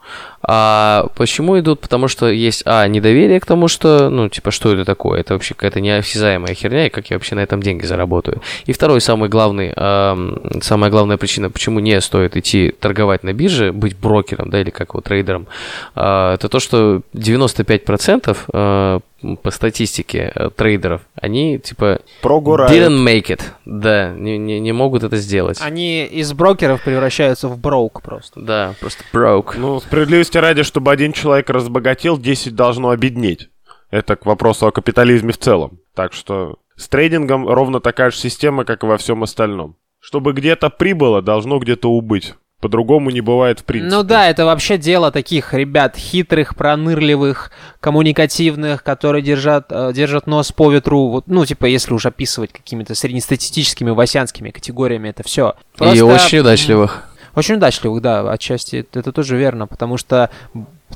А 0.48 1.08
почему 1.16 1.58
идут? 1.60 1.80
Потому 1.80 2.08
что 2.08 2.28
есть, 2.30 2.64
а, 2.66 2.88
недоверие 2.88 3.40
к 3.40 3.46
тому, 3.46 3.68
что, 3.68 4.10
ну, 4.10 4.30
типа, 4.30 4.52
что 4.52 4.74
это 4.74 4.86
такое? 4.86 5.20
Это 5.20 5.34
вообще 5.34 5.56
какая-то 5.56 5.82
неосязаемая 5.82 6.54
херня, 6.54 6.88
и 6.88 6.90
как 6.90 7.10
я 7.10 7.18
вообще 7.18 7.36
на 7.36 7.40
этом 7.40 7.62
деньги 7.62 7.86
заработаю? 7.86 8.42
И 8.66 8.74
второй, 8.74 9.02
самый 9.02 9.30
главный, 9.30 9.74
эм, 9.76 10.62
самая 10.62 10.92
главная 10.92 11.18
причина, 11.18 11.50
почему 11.50 11.80
не 11.80 12.00
стоит 12.02 12.38
идти 12.38 12.74
торговать 12.80 13.24
на 13.24 13.34
бирже, 13.34 13.72
быть 13.72 13.98
брокером, 13.98 14.50
да, 14.52 14.62
или 14.62 14.70
как 14.70 14.90
его, 14.90 15.02
трейдером, 15.02 15.48
э, 15.96 16.34
это 16.34 16.48
то, 16.48 16.60
что 16.60 17.02
95% 17.14 18.46
э, 18.54 19.00
по 19.42 19.52
статистике 19.52 20.32
э, 20.36 20.50
трейдеров, 20.50 21.02
они, 21.16 21.60
типа, 21.60 22.00
Прогорают. 22.22 22.72
didn't 22.72 23.04
make 23.04 23.28
it, 23.28 23.42
да, 23.66 24.12
не, 24.12 24.38
не, 24.38 24.60
не 24.60 24.72
могут 24.72 25.04
это 25.04 25.18
сделать. 25.18 25.60
Они 25.62 26.06
из 26.06 26.34
брокеров 26.34 26.84
превращаются 26.84 27.48
в 27.48 27.58
броук 27.58 28.02
просто. 28.02 28.40
Да, 28.40 28.76
просто 28.80 29.04
broke. 29.14 29.54
Ну, 29.58 29.80
справедливости 29.80 30.38
ради, 30.38 30.64
чтобы 30.64 30.92
один 30.92 31.14
человек 31.14 31.50
разбогател, 31.50 32.18
10 32.18 32.56
должно 32.56 32.90
обеднеть. 32.90 33.50
Это 33.92 34.16
к 34.16 34.26
вопросу 34.26 34.68
о 34.68 34.72
капитализме 34.72 35.32
в 35.32 35.38
целом. 35.38 35.80
Так 35.94 36.14
что 36.14 36.58
с 36.76 36.88
трейдингом 36.90 37.48
ровно 37.48 37.80
такая 37.80 38.12
же 38.12 38.18
система, 38.18 38.66
как 38.66 38.84
и 38.84 38.88
во 38.88 38.98
всем 38.98 39.24
остальном. 39.24 39.78
Чтобы 40.00 40.34
где-то 40.34 40.70
прибыло, 40.70 41.22
должно 41.22 41.58
где-то 41.60 41.90
убыть. 41.90 42.36
По-другому 42.66 43.12
не 43.12 43.22
бывает 43.22 43.60
в 43.60 43.64
принципе. 43.64 43.96
Ну 43.96 44.02
да, 44.02 44.28
это 44.28 44.44
вообще 44.44 44.80
дело 44.80 45.12
таких 45.12 45.54
ребят 45.54 45.96
хитрых, 45.96 46.56
пронырливых, 46.56 47.52
коммуникативных, 47.80 48.82
которые 48.82 49.22
держат, 49.22 49.68
э, 49.70 49.92
держат 49.94 50.26
нос 50.26 50.52
по 50.52 50.72
ветру. 50.72 51.10
Вот, 51.10 51.26
ну, 51.28 51.46
типа, 51.46 51.68
если 51.68 51.94
уж 51.94 52.08
описывать 52.08 52.52
какими-то 52.52 52.96
среднестатистическими, 52.96 53.92
васянскими 53.92 54.50
категориями, 54.50 55.10
это 55.10 55.22
все. 55.22 55.54
И 55.80 56.02
очень 56.02 56.40
удачливых. 56.40 57.08
Очень 57.36 57.58
удачливых, 57.58 58.02
да, 58.02 58.32
отчасти 58.32 58.88
это 58.92 59.12
тоже 59.12 59.38
верно, 59.38 59.68
потому 59.68 59.98
что 59.98 60.32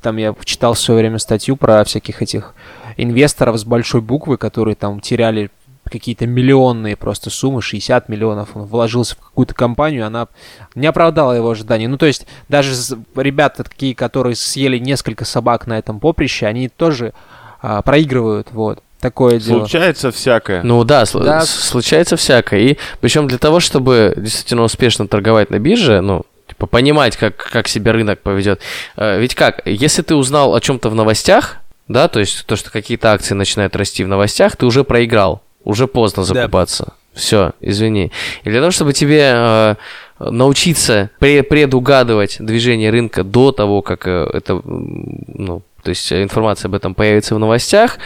там 0.02 0.18
я 0.18 0.34
читал 0.44 0.74
в 0.74 0.80
свое 0.80 1.02
время 1.02 1.20
статью 1.20 1.56
про 1.56 1.84
всяких 1.84 2.24
этих 2.24 2.56
инвесторов 2.98 3.60
с 3.60 3.64
большой 3.64 4.02
буквы, 4.02 4.38
которые 4.38 4.74
там 4.74 5.02
теряли 5.02 5.52
какие-то 5.90 6.28
миллионные 6.28 6.96
просто 6.96 7.30
суммы, 7.30 7.62
60 7.62 8.10
миллионов, 8.10 8.50
он 8.56 8.64
вложился 8.66 9.16
в 9.16 9.20
какую-то 9.20 9.54
компанию, 9.54 10.06
она 10.06 10.28
не 10.76 10.88
оправдала 10.88 11.34
его 11.34 11.50
ожиданий. 11.50 11.88
Ну, 11.88 11.98
то 11.98 12.06
есть, 12.06 12.26
даже 12.48 12.74
ребята 13.16 13.64
такие, 13.64 13.96
которые 13.96 14.36
съели 14.36 14.78
несколько 14.78 15.26
собак 15.26 15.68
на 15.68 15.78
этом 15.78 16.00
поприще, 16.00 16.46
они 16.46 16.70
тоже 16.70 17.14
а, 17.62 17.82
проигрывают, 17.82 18.48
вот. 18.52 18.84
Такое 19.00 19.40
дело. 19.40 19.60
Случается 19.60 20.12
всякое. 20.12 20.62
Ну 20.62 20.84
да, 20.84 21.04
сл- 21.04 21.24
Да. 21.24 21.42
случается 21.42 22.18
всякое. 22.18 22.60
И 22.60 22.78
причем 23.00 23.28
для 23.30 23.38
того, 23.38 23.62
чтобы 23.62 24.14
действительно 24.18 24.64
успешно 24.64 25.08
торговать 25.08 25.52
на 25.52 25.58
бирже, 25.60 26.02
ну, 26.02 26.24
типа, 26.48 26.50
типа, 26.50 26.68
понимать, 26.68 27.16
как, 27.16 27.38
как 27.38 27.70
себя 27.70 27.94
рынок 27.94 28.20
поведет. 28.22 28.60
Э, 28.98 29.18
ведь 29.20 29.36
как, 29.36 29.62
если 29.66 30.02
ты 30.02 30.16
узнал 30.16 30.54
о 30.54 30.60
чем-то 30.60 30.90
в 30.90 30.96
новостях, 30.96 31.58
да, 31.88 32.08
то 32.10 32.20
есть 32.20 32.46
то, 32.46 32.56
что 32.58 32.72
какие-то 32.72 33.14
акции 33.14 33.36
начинают 33.36 33.76
расти 33.76 34.04
в 34.04 34.08
новостях, 34.08 34.58
ты 34.58 34.66
уже 34.66 34.84
проиграл, 34.84 35.42
уже 35.64 35.88
поздно 35.88 36.24
закупаться. 36.24 36.86
Да. 36.86 36.94
Все, 37.14 37.52
извини. 37.60 38.12
И 38.44 38.50
для 38.50 38.60
того, 38.60 38.72
чтобы 38.72 38.94
тебе 38.94 39.32
э, 39.34 39.76
научиться 40.20 41.10
пре- 41.20 41.44
предугадывать 41.44 42.38
движение 42.40 42.92
рынка 42.92 43.24
до 43.24 43.52
того, 43.52 43.82
как 43.82 44.08
э, 44.08 44.30
это, 44.34 44.62
ну, 44.64 45.62
то 45.84 45.90
есть 45.90 46.12
информация 46.14 46.70
об 46.70 46.76
этом 46.76 46.94
появится 46.94 47.36
в 47.36 47.40
новостях, 47.40 47.98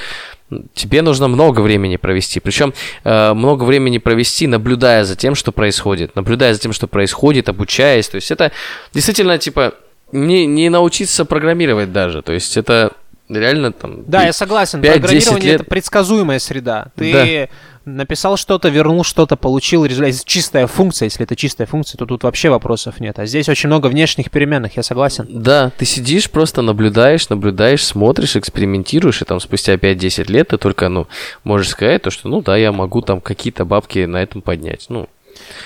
тебе 0.73 1.01
нужно 1.01 1.27
много 1.27 1.61
времени 1.61 1.97
провести. 1.97 2.39
Причем 2.39 2.73
э, 3.03 3.33
много 3.33 3.63
времени 3.63 3.97
провести, 3.97 4.47
наблюдая 4.47 5.03
за 5.03 5.15
тем, 5.15 5.35
что 5.35 5.51
происходит. 5.51 6.15
Наблюдая 6.15 6.53
за 6.53 6.59
тем, 6.59 6.73
что 6.73 6.87
происходит, 6.87 7.49
обучаясь. 7.49 8.07
То 8.09 8.15
есть 8.15 8.31
это 8.31 8.51
действительно, 8.93 9.37
типа, 9.37 9.73
не, 10.11 10.45
не 10.45 10.69
научиться 10.69 11.25
программировать 11.25 11.91
даже. 11.91 12.21
То 12.21 12.33
есть 12.33 12.57
это 12.57 12.93
реально 13.29 13.71
там... 13.71 14.03
Да, 14.05 14.23
я 14.23 14.33
согласен. 14.33 14.81
Программирование 14.81 15.51
лет... 15.51 15.61
это 15.61 15.69
предсказуемая 15.69 16.39
среда. 16.39 16.87
Ты... 16.95 17.11
Да 17.11 17.55
написал 17.85 18.37
что-то, 18.37 18.69
вернул 18.69 19.03
что-то, 19.03 19.35
получил 19.35 19.85
результат. 19.85 20.25
Чистая 20.25 20.67
функция, 20.67 21.07
если 21.07 21.23
это 21.23 21.35
чистая 21.35 21.67
функция, 21.67 21.97
то 21.97 22.05
тут 22.05 22.23
вообще 22.23 22.49
вопросов 22.49 22.99
нет. 22.99 23.19
А 23.19 23.25
здесь 23.25 23.49
очень 23.49 23.67
много 23.67 23.87
внешних 23.87 24.31
переменных, 24.31 24.77
я 24.77 24.83
согласен. 24.83 25.27
Да, 25.29 25.71
ты 25.77 25.85
сидишь, 25.85 26.29
просто 26.29 26.61
наблюдаешь, 26.61 27.29
наблюдаешь, 27.29 27.85
смотришь, 27.85 28.35
экспериментируешь, 28.35 29.21
и 29.21 29.25
там 29.25 29.39
спустя 29.39 29.75
5-10 29.75 30.31
лет 30.31 30.49
ты 30.49 30.57
только, 30.57 30.89
ну, 30.89 31.07
можешь 31.43 31.69
сказать 31.69 32.01
то, 32.01 32.09
что, 32.09 32.29
ну 32.29 32.41
да, 32.41 32.57
я 32.57 32.71
могу 32.71 33.01
там 33.01 33.21
какие-то 33.21 33.65
бабки 33.65 34.05
на 34.05 34.21
этом 34.21 34.41
поднять. 34.41 34.85
Ну, 34.89 35.09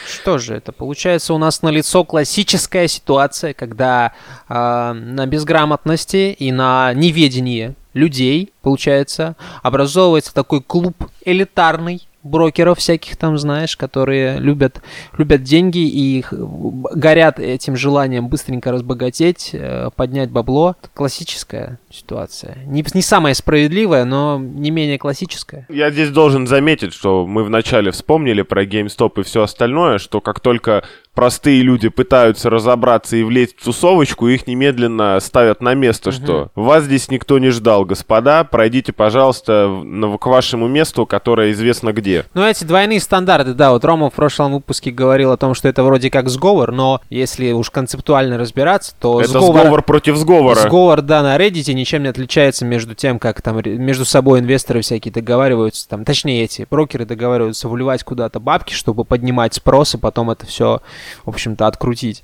что 0.08 0.38
же 0.38 0.56
это? 0.56 0.72
Получается, 0.72 1.34
у 1.34 1.38
нас 1.38 1.62
на 1.62 1.70
лицо 1.70 2.04
классическая 2.04 2.88
ситуация, 2.88 3.54
когда 3.54 4.14
э, 4.48 4.54
на 4.94 5.26
безграмотности 5.26 6.36
и 6.38 6.52
на 6.52 6.94
неведении 6.94 7.76
людей, 7.94 8.54
получается, 8.62 9.36
образовывается 9.64 10.34
такой 10.34 10.62
клуб 10.62 10.96
элитарный, 11.26 12.08
брокеров 12.28 12.80
всяких 12.80 13.16
там, 13.18 13.38
знаешь, 13.38 13.76
которые 13.78 14.38
любят, 14.38 14.82
любят 15.18 15.44
деньги 15.44 15.80
и 15.80 16.24
горят 16.30 17.40
этим 17.40 17.76
желанием 17.76 18.28
быстренько 18.28 18.72
разбогатеть, 18.72 19.52
э, 19.54 19.90
поднять 19.96 20.30
бабло. 20.30 20.76
Классическая 20.94 21.80
ситуация. 21.98 22.58
Не, 22.66 22.84
не 22.94 23.02
самая 23.02 23.34
справедливая, 23.34 24.06
но 24.06 24.40
не 24.40 24.72
менее 24.72 24.98
классическая. 24.98 25.66
Я 25.70 25.92
здесь 25.92 26.10
должен 26.10 26.48
заметить, 26.48 26.94
что 26.94 27.26
мы 27.28 27.44
вначале 27.44 27.92
вспомнили 27.92 28.42
про 28.42 28.64
GameStop 28.64 29.20
и 29.20 29.24
все 29.24 29.44
остальное, 29.44 29.98
что 29.98 30.22
как 30.22 30.40
только 30.40 30.84
простые 31.18 31.64
люди 31.64 31.90
пытаются 31.90 32.52
разобраться 32.52 33.18
и 33.18 33.24
влезть 33.24 33.58
в 33.58 33.64
тусовочку, 33.64 34.28
их 34.28 34.46
немедленно 34.46 35.20
ставят 35.20 35.64
на 35.64 35.74
место, 35.74 36.12
угу. 36.12 36.16
что 36.16 36.52
вас 36.54 36.84
здесь 36.84 37.10
никто 37.10 37.40
не 37.40 37.50
ждал, 37.50 37.86
господа, 37.86 38.44
пройдите, 38.44 38.94
пожалуйста, 38.94 39.84
к 40.22 40.26
вашему 40.28 40.68
месту, 40.68 41.08
которое 41.08 41.52
известно 41.54 41.92
где. 41.92 42.26
Ну, 42.36 42.46
эти 42.46 42.64
двойные 42.66 43.00
стандарты, 43.00 43.56
да, 43.56 43.72
вот 43.72 43.84
Рома 43.84 44.12
в 44.12 44.14
прошлом 44.14 44.54
выпуске 44.54 44.92
говорил 44.92 45.32
о 45.32 45.38
том, 45.38 45.56
что 45.56 45.68
это 45.68 45.84
вроде 45.84 46.12
как 46.12 46.30
сговор, 46.30 46.72
но 46.72 47.02
если 47.10 47.52
уж 47.52 47.72
концептуально 47.72 48.38
разбираться, 48.38 48.94
то 49.00 49.20
это 49.20 49.30
сговор, 49.30 49.62
сговор 49.62 49.82
против 49.82 50.18
сговора. 50.18 50.60
Сговор, 50.60 51.02
да, 51.02 51.24
на 51.24 51.36
Reddit 51.36 51.74
ничем 51.88 52.04
не 52.04 52.10
отличается 52.10 52.66
между 52.66 52.96
тем, 52.96 53.18
как 53.18 53.42
там 53.42 53.62
между 53.64 54.04
собой 54.04 54.40
инвесторы 54.40 54.82
всякие 54.82 55.14
договариваются, 55.14 55.88
там, 55.88 56.04
точнее 56.04 56.44
эти 56.44 56.68
брокеры 56.70 57.06
договариваются 57.06 57.70
вливать 57.70 58.04
куда-то 58.04 58.42
бабки, 58.42 58.74
чтобы 58.74 59.06
поднимать 59.06 59.54
спрос, 59.54 59.96
и 59.96 59.98
потом 59.98 60.30
это 60.30 60.46
все 60.46 60.82
в 61.24 61.30
общем-то, 61.30 61.66
открутить. 61.66 62.24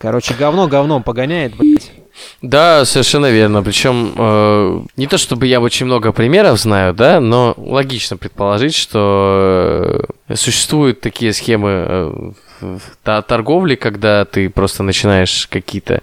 Короче, 0.00 0.34
говно 0.34 0.66
говном 0.68 1.02
погоняет, 1.02 1.54
блядь. 1.56 1.92
Да, 2.40 2.84
совершенно 2.86 3.30
верно. 3.30 3.62
Причем 3.62 4.14
э, 4.16 4.82
не 4.96 5.06
то 5.06 5.18
чтобы 5.18 5.46
я 5.46 5.60
очень 5.60 5.84
много 5.84 6.12
примеров 6.12 6.58
знаю, 6.58 6.94
да, 6.94 7.20
но 7.20 7.54
логично 7.58 8.16
предположить, 8.16 8.74
что 8.74 10.06
э, 10.28 10.34
существуют 10.34 11.00
такие 11.00 11.32
схемы 11.34 11.68
э, 11.70 12.32
торговли, 13.02 13.74
когда 13.74 14.24
ты 14.24 14.48
просто 14.48 14.82
начинаешь 14.82 15.46
какие-то 15.48 16.02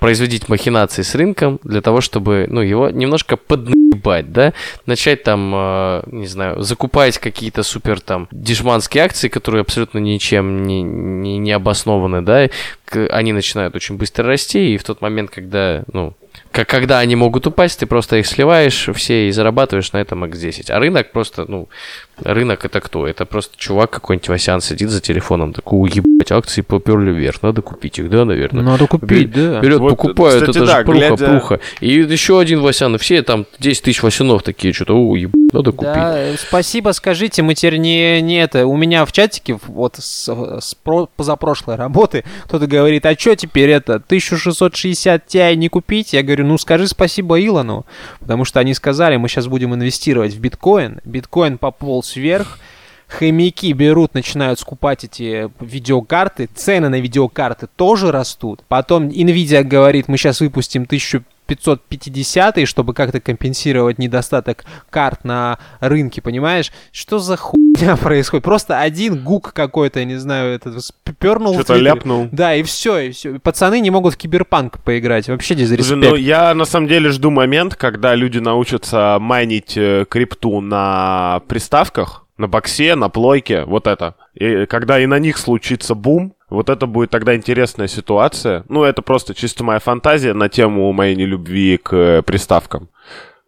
производить 0.00 0.48
махинации 0.48 1.02
с 1.02 1.14
рынком 1.14 1.58
для 1.64 1.80
того, 1.80 2.00
чтобы 2.00 2.46
ну, 2.48 2.60
его 2.60 2.90
немножко 2.90 3.36
поднебать, 3.36 4.32
да, 4.32 4.52
начать 4.86 5.22
там, 5.22 5.52
э, 5.54 6.02
не 6.06 6.26
знаю, 6.26 6.62
закупать 6.62 7.18
какие-то 7.18 7.62
супер 7.62 8.00
там 8.00 8.28
дешманские 8.30 9.04
акции, 9.04 9.28
которые 9.28 9.62
абсолютно 9.62 9.98
ничем 9.98 10.66
не, 10.66 10.82
не, 10.82 11.38
не 11.38 11.52
обоснованы, 11.52 12.22
да, 12.22 12.48
они 13.10 13.32
начинают 13.32 13.74
очень 13.74 13.96
быстро 13.96 14.26
расти, 14.26 14.74
и 14.74 14.76
в 14.76 14.84
тот 14.84 15.00
момент, 15.00 15.30
когда, 15.30 15.82
ну, 15.92 16.14
как, 16.50 16.68
когда 16.68 16.98
они 16.98 17.16
могут 17.16 17.46
упасть, 17.46 17.80
ты 17.80 17.86
просто 17.86 18.16
их 18.16 18.26
сливаешь 18.26 18.88
все 18.94 19.28
и 19.28 19.30
зарабатываешь 19.30 19.92
на 19.92 19.98
этом 19.98 20.24
X10. 20.24 20.70
А 20.70 20.78
рынок 20.78 21.12
просто, 21.12 21.46
ну, 21.48 21.68
рынок 22.24 22.64
это 22.64 22.80
кто? 22.80 23.06
Это 23.06 23.26
просто 23.26 23.56
чувак 23.56 23.90
какой-нибудь 23.90 24.28
Васян 24.28 24.60
сидит 24.60 24.90
за 24.90 25.00
телефоном, 25.00 25.52
такой, 25.52 25.90
ебать, 25.90 26.32
акции 26.32 26.62
поперли 26.62 27.10
вверх, 27.10 27.42
надо 27.42 27.62
купить 27.62 27.98
их, 27.98 28.10
да, 28.10 28.24
наверное? 28.24 28.62
Надо 28.62 28.86
купить, 28.86 29.28
Бер, 29.28 29.52
да. 29.52 29.60
Берет, 29.60 29.80
вот, 29.80 29.90
покупают, 29.90 30.42
кстати, 30.42 30.58
это 30.58 30.66
да, 30.66 30.78
же 30.78 30.84
пруха, 30.84 30.98
глядя... 30.98 31.26
пруха. 31.26 31.60
И 31.80 31.88
еще 31.88 32.40
один 32.40 32.60
Васян, 32.60 32.94
и 32.94 32.98
все 32.98 33.22
там 33.22 33.46
10 33.58 33.82
тысяч 33.82 34.02
Васянов 34.02 34.42
такие, 34.42 34.72
что-то, 34.72 34.94
о, 34.94 35.16
ебать, 35.16 35.52
надо 35.52 35.72
купить. 35.72 35.92
Да, 35.92 36.34
спасибо, 36.38 36.90
скажите, 36.90 37.42
мы 37.42 37.54
теперь 37.54 37.78
не, 37.78 38.20
не 38.20 38.42
это, 38.42 38.66
у 38.66 38.76
меня 38.76 39.04
в 39.04 39.12
чатике 39.12 39.58
вот 39.66 39.96
с, 39.96 40.28
с 40.60 40.74
про, 40.74 41.08
позапрошлой 41.16 41.76
работы 41.76 42.24
кто-то 42.44 42.66
говорит, 42.66 43.06
а 43.06 43.18
что 43.18 43.36
теперь 43.36 43.70
это, 43.70 43.94
1660 43.94 45.26
Ti 45.26 45.54
не 45.54 45.68
купить? 45.68 46.12
Я 46.12 46.22
говорю, 46.22 46.46
ну 46.46 46.58
скажи 46.58 46.86
спасибо 46.86 47.40
Илону, 47.40 47.86
потому 48.20 48.44
что 48.44 48.60
они 48.60 48.74
сказали, 48.74 49.16
мы 49.16 49.28
сейчас 49.28 49.46
будем 49.46 49.74
инвестировать 49.74 50.34
в 50.34 50.40
биткоин, 50.40 51.00
биткоин 51.04 51.58
пополз 51.58 52.11
вверх, 52.16 52.58
хомяки 53.08 53.72
берут, 53.72 54.14
начинают 54.14 54.58
скупать 54.58 55.04
эти 55.04 55.50
видеокарты, 55.60 56.48
цены 56.54 56.88
на 56.88 57.00
видеокарты 57.00 57.68
тоже 57.76 58.10
растут. 58.10 58.62
Потом 58.68 59.08
Nvidia 59.08 59.62
говорит, 59.62 60.08
мы 60.08 60.16
сейчас 60.16 60.40
выпустим 60.40 60.82
1000 60.82 61.22
550, 61.46 62.66
чтобы 62.68 62.94
как-то 62.94 63.20
компенсировать 63.20 63.98
недостаток 63.98 64.64
карт 64.90 65.24
на 65.24 65.58
рынке, 65.80 66.22
понимаешь? 66.22 66.72
Что 66.92 67.18
за 67.18 67.36
хуйня 67.36 67.96
происходит? 68.00 68.44
Просто 68.44 68.80
один 68.80 69.22
гук 69.22 69.52
какой-то, 69.52 70.00
я 70.00 70.04
не 70.04 70.16
знаю, 70.16 70.54
этот 70.54 70.82
пернул. 71.18 71.54
Что-то 71.54 71.76
ляпнул. 71.76 72.28
Да, 72.32 72.54
и 72.54 72.62
все, 72.62 72.98
и 72.98 73.10
все. 73.12 73.38
Пацаны 73.38 73.80
не 73.80 73.90
могут 73.90 74.14
в 74.14 74.16
киберпанк 74.16 74.82
поиграть. 74.82 75.28
Вообще 75.28 75.54
дизреспект. 75.54 76.00
Ну, 76.00 76.14
я 76.14 76.54
на 76.54 76.64
самом 76.64 76.88
деле 76.88 77.10
жду 77.10 77.30
момент, 77.30 77.74
когда 77.74 78.14
люди 78.14 78.38
научатся 78.38 79.18
майнить 79.20 79.76
э, 79.76 80.04
крипту 80.08 80.60
на 80.60 81.42
приставках, 81.48 82.26
на 82.38 82.48
боксе, 82.48 82.94
на 82.94 83.08
плойке, 83.08 83.64
вот 83.64 83.86
это. 83.86 84.16
И 84.34 84.66
когда 84.66 85.00
и 85.00 85.06
на 85.06 85.18
них 85.18 85.38
случится 85.38 85.94
бум, 85.94 86.34
вот 86.52 86.68
это 86.68 86.86
будет 86.86 87.10
тогда 87.10 87.34
интересная 87.34 87.88
ситуация. 87.88 88.64
Ну, 88.68 88.84
это 88.84 89.02
просто 89.02 89.34
чисто 89.34 89.64
моя 89.64 89.78
фантазия 89.78 90.34
на 90.34 90.48
тему 90.48 90.92
моей 90.92 91.16
нелюбви 91.16 91.78
к 91.78 91.94
э, 91.94 92.22
приставкам. 92.22 92.88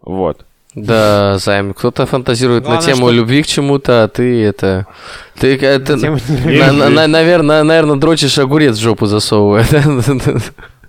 Вот. 0.00 0.44
Да, 0.74 1.38
Займ, 1.38 1.72
кто-то 1.72 2.04
фантазирует 2.04 2.64
Главное, 2.64 2.80
на 2.80 2.86
тему 2.86 3.06
что... 3.06 3.14
любви 3.14 3.42
к 3.42 3.46
чему-то, 3.46 4.04
а 4.04 4.08
ты 4.08 4.42
это... 4.42 4.86
Ты 5.38 5.56
это... 5.56 5.96
На, 5.96 6.72
на, 6.72 6.88
на, 6.88 7.06
наверное, 7.06 7.62
наверное, 7.62 7.96
дрочишь 7.96 8.38
огурец 8.38 8.76
в 8.76 8.80
жопу 8.80 9.06
засовывая. 9.06 9.64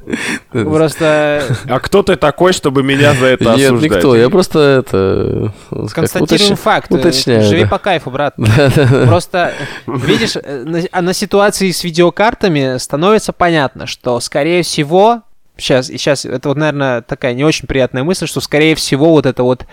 Просто... 0.52 1.44
А 1.68 1.80
кто 1.80 2.04
ты 2.04 2.16
такой, 2.16 2.54
чтобы 2.54 2.84
меня 2.84 3.14
за 3.14 3.28
это 3.28 3.54
осуждать? 3.54 3.82
Нет, 3.82 3.92
никто. 3.92 4.16
Я 4.16 4.30
просто 4.30 4.60
это... 4.60 5.54
Констатирую 5.94 6.56
факт. 6.56 6.92
Уточняю. 6.92 7.44
Живи 7.44 7.66
по 7.66 7.78
кайфу, 7.78 8.12
брат. 8.12 8.36
Просто, 9.08 9.54
видишь, 9.88 10.36
на, 10.36 10.82
а 10.92 11.02
на 11.02 11.14
ситуации 11.14 11.72
с 11.72 11.84
видеокартами 11.84 12.78
становится 12.78 13.34
понятно, 13.34 13.88
что, 13.88 14.20
скорее 14.20 14.64
всего, 14.64 15.24
сейчас, 15.58 15.88
сейчас, 15.88 16.26
это 16.26 16.50
вот, 16.50 16.58
наверное, 16.58 17.02
такая 17.02 17.34
не 17.34 17.44
очень 17.44 17.68
приятная 17.68 18.04
мысль, 18.04 18.28
что, 18.28 18.42
скорее 18.42 18.76
всего, 18.76 19.12
вот 19.12 19.26
это 19.26 19.44
вот 19.44 19.66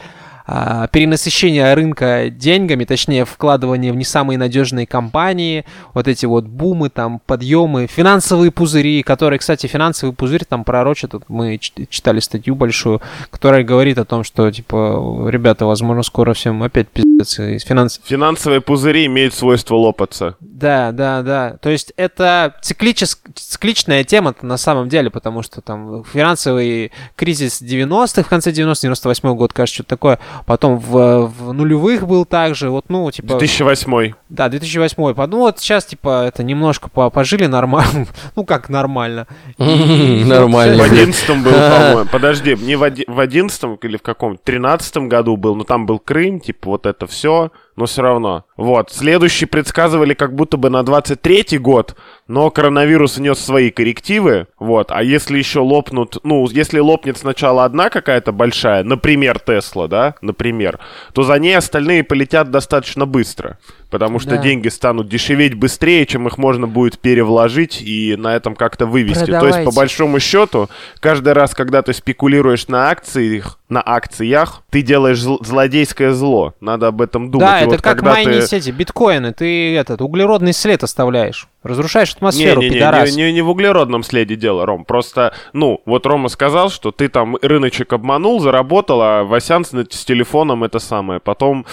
а, 0.47 0.87
перенасыщение 0.89 1.73
рынка 1.75 2.29
деньгами, 2.31 2.85
точнее 2.85 3.25
вкладывание 3.25 3.93
в 3.93 3.97
не 3.97 4.05
самые 4.05 4.39
надежные 4.39 4.87
компании, 4.87 5.65
вот 5.95 6.09
эти 6.09 6.27
вот 6.27 6.45
бумы, 6.45 6.91
там, 6.91 7.21
подъемы, 7.25 7.87
финансовые 7.87 8.51
пузыри, 8.51 9.03
которые, 9.03 9.39
кстати, 9.39 9.67
финансовый 9.67 10.13
пузырь 10.13 10.45
там 10.45 10.65
пророчат, 10.65 11.13
вот 11.15 11.25
мы 11.29 11.59
читали 11.59 12.21
статью 12.21 12.55
большую, 12.55 13.01
которая 13.31 13.63
говорит 13.63 13.99
о 13.99 14.05
том, 14.05 14.25
что, 14.25 14.51
типа, 14.51 15.29
ребята, 15.29 15.67
возможно, 15.67 16.03
скоро 16.03 16.35
всем 16.35 16.63
опять 16.63 16.89
пиздец 16.89 17.39
из 17.39 17.63
финанс... 17.63 18.01
Финансовые 18.05 18.61
пузыри 18.61 19.07
имеют 19.07 19.35
свойство 19.35 19.77
лопаться. 19.77 20.37
Да, 20.41 20.93
да, 20.93 21.23
да. 21.23 21.57
То 21.61 21.71
есть 21.71 21.93
это 21.97 22.55
цикличес... 22.63 23.21
цикличная 23.35 24.05
тема 24.05 24.35
на 24.43 24.57
самом 24.57 24.89
деле, 24.89 25.11
потому 25.11 25.43
что 25.43 25.61
там 25.61 26.05
финансовый 26.05 26.93
кризис 27.17 27.63
90-х, 27.63 28.23
в 28.23 28.29
конце 28.29 28.51
90-х, 28.51 28.81
98 28.83 29.35
год, 29.35 29.53
кажется, 29.53 29.75
что-то 29.75 29.91
такое, 29.91 30.19
потом 30.47 30.79
в, 30.79 31.27
в 31.27 31.53
нулевых 31.53 32.07
был 32.07 32.25
также, 32.25 32.71
вот, 32.71 32.87
ну, 32.89 33.11
типа... 33.11 33.29
2008. 33.29 34.13
Да, 34.29 34.49
2008. 34.49 34.97
Ну 35.29 35.39
вот 35.39 35.59
сейчас, 35.59 35.85
типа, 35.85 36.25
это 36.27 36.43
немножко 36.43 36.89
по- 36.91 37.11
пожили 37.11 37.47
нормально. 37.47 38.07
Ну 38.37 38.45
как 38.45 38.69
нормально. 38.69 39.27
И- 39.59 40.23
В 40.25 40.27
Нормально. 40.27 40.85
одиннадцатом 40.85 41.43
был, 41.43 41.53
по-моему. 41.53 42.09
Подожди, 42.11 42.57
не 42.57 42.77
в 42.77 42.83
оди- 42.83 43.05
в 43.07 43.19
одиннадцатом 43.21 43.75
или 43.77 43.97
в 43.97 44.03
каком? 44.03 44.39
тринадцатом 44.39 45.09
году 45.09 45.37
был, 45.37 45.55
но 45.55 45.65
там 45.65 45.87
был 45.87 45.99
Крым, 45.99 46.41
типа 46.41 46.71
вот 46.71 46.87
это 46.87 47.07
все, 47.07 47.51
но 47.77 47.87
все 47.87 48.03
равно. 48.03 48.45
Вот. 48.57 48.91
Следующий 48.91 49.47
предсказывали 49.47 50.15
как 50.15 50.35
будто 50.35 50.57
бы 50.57 50.71
на 50.71 50.81
23-й 50.81 51.59
год, 51.59 51.97
но 52.27 52.51
коронавирус 52.51 53.17
внес 53.17 53.39
свои 53.39 53.71
коррективы, 53.71 54.47
вот. 54.59 54.91
А 54.91 55.03
если 55.03 55.39
еще 55.39 55.61
лопнут, 55.61 56.19
ну, 56.23 56.49
если 56.51 56.79
лопнет 56.79 57.19
сначала 57.19 57.65
одна 57.65 57.91
какая-то 57.91 58.33
большая, 58.33 58.85
например, 58.85 59.39
Тесла, 59.39 59.89
да, 59.89 60.15
например, 60.21 60.79
то 61.13 61.23
за 61.23 61.39
ней 61.39 61.57
остальные 61.57 62.05
полетят 62.05 62.51
достаточно 62.51 63.07
быстро. 63.07 63.59
Потому 63.93 64.19
что 64.21 64.31
Да. 64.31 64.37
деньги 64.39 64.69
станут 64.69 65.09
дешеветь 65.11 65.53
быстрее, 65.53 66.07
чем 66.07 66.27
их 66.27 66.39
можно 66.39 66.67
будет 66.67 66.99
перевложить 66.99 67.83
и 67.83 68.17
на 68.17 68.35
этом 68.35 68.55
как-то 68.57 68.87
вывести. 68.87 69.27
То 69.27 69.33
есть, 69.33 69.41
по 69.43 69.47
Продавайте. 69.51 69.77
большому 69.77 70.19
счету, 70.19 70.71
каждый 70.99 71.35
раз, 71.35 71.55
когда 71.55 71.83
ты 71.83 71.93
спекулируешь 71.93 72.69
на 72.69 72.89
акциях, 72.89 73.59
на 73.69 73.83
акциях, 73.85 74.63
ты 74.71 74.81
делаешь 74.81 75.19
зл- 75.19 75.45
злодейское 75.45 76.13
зло. 76.13 76.55
Надо 76.63 76.87
об 76.87 77.03
этом 77.03 77.31
думать. 77.31 77.47
Да, 77.47 77.59
И 77.59 77.63
это 77.65 77.71
вот 77.73 77.83
как 77.83 78.01
майнить 78.03 78.49
ты... 78.49 78.57
эти 78.57 78.71
биткоины. 78.71 79.35
Ты 79.35 79.77
этот 79.77 80.01
углеродный 80.01 80.55
след 80.55 80.83
оставляешь. 80.83 81.47
Разрушаешь 81.63 82.15
атмосферу, 82.15 82.63
не, 82.63 82.71
не, 82.71 82.75
пидорас. 82.77 83.15
не, 83.15 83.25
не, 83.25 83.33
не 83.35 83.43
в 83.43 83.51
углеродном 83.51 84.05
следе 84.05 84.37
дело, 84.37 84.65
Ром. 84.65 84.87
Просто, 84.87 85.35
ну, 85.53 85.83
вот 85.85 86.07
Рома 86.07 86.31
сказал, 86.31 86.71
что 86.71 86.93
ты 86.93 87.09
там 87.09 87.37
рыночек 87.43 87.93
обманул, 87.93 88.41
заработал, 88.41 89.03
а 89.03 89.23
Васян 89.25 89.67
с, 89.67 89.69
с 89.71 90.05
телефоном 90.07 90.65
это 90.65 90.79
самое. 90.79 91.21
Потом 91.21 91.67